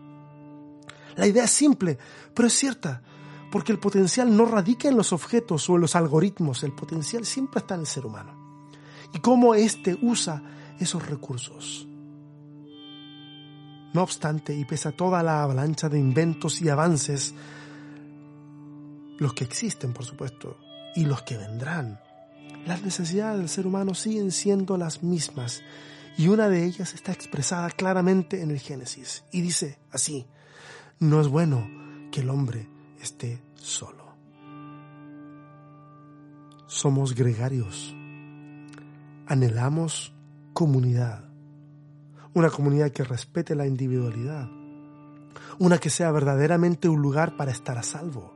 [1.18, 1.98] La idea es simple,
[2.34, 3.02] pero es cierta.
[3.52, 6.64] Porque el potencial no radica en los objetos o en los algoritmos.
[6.64, 8.66] El potencial siempre está en el ser humano.
[9.14, 10.44] Y cómo éste usa
[10.80, 11.88] esos recursos.
[13.94, 17.34] No obstante, y pese a toda la avalancha de inventos y avances,
[19.18, 20.58] los que existen, por supuesto,
[20.96, 22.00] y los que vendrán,
[22.66, 25.62] las necesidades del ser humano siguen siendo las mismas,
[26.18, 30.28] y una de ellas está expresada claramente en el Génesis, y dice así,
[31.00, 31.70] no es bueno
[32.12, 32.68] que el hombre
[33.02, 34.06] esté solo.
[36.66, 37.96] Somos gregarios,
[39.26, 40.14] anhelamos
[40.54, 41.24] comunidad,
[42.34, 44.50] una comunidad que respete la individualidad,
[45.60, 48.34] una que sea verdaderamente un lugar para estar a salvo,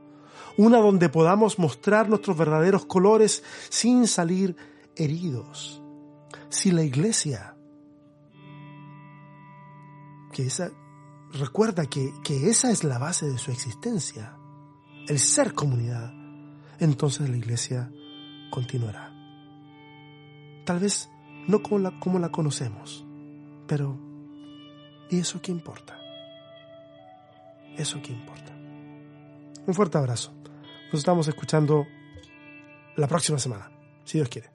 [0.56, 4.56] una donde podamos mostrar nuestros verdaderos colores sin salir
[4.96, 5.82] heridos.
[6.48, 7.56] Si la iglesia,
[10.32, 10.70] que esa,
[11.32, 14.36] recuerda que, que esa es la base de su existencia,
[15.08, 16.12] el ser comunidad,
[16.78, 17.90] entonces la iglesia
[18.50, 19.12] continuará.
[20.64, 21.10] Tal vez
[21.48, 23.04] no como la, como la conocemos,
[23.66, 23.98] pero,
[25.10, 25.98] ¿y eso qué importa?
[27.76, 28.52] ¿Eso qué importa?
[29.66, 30.32] Un fuerte abrazo.
[30.92, 31.86] Nos estamos escuchando
[32.96, 33.70] la próxima semana,
[34.04, 34.50] si Dios quiere.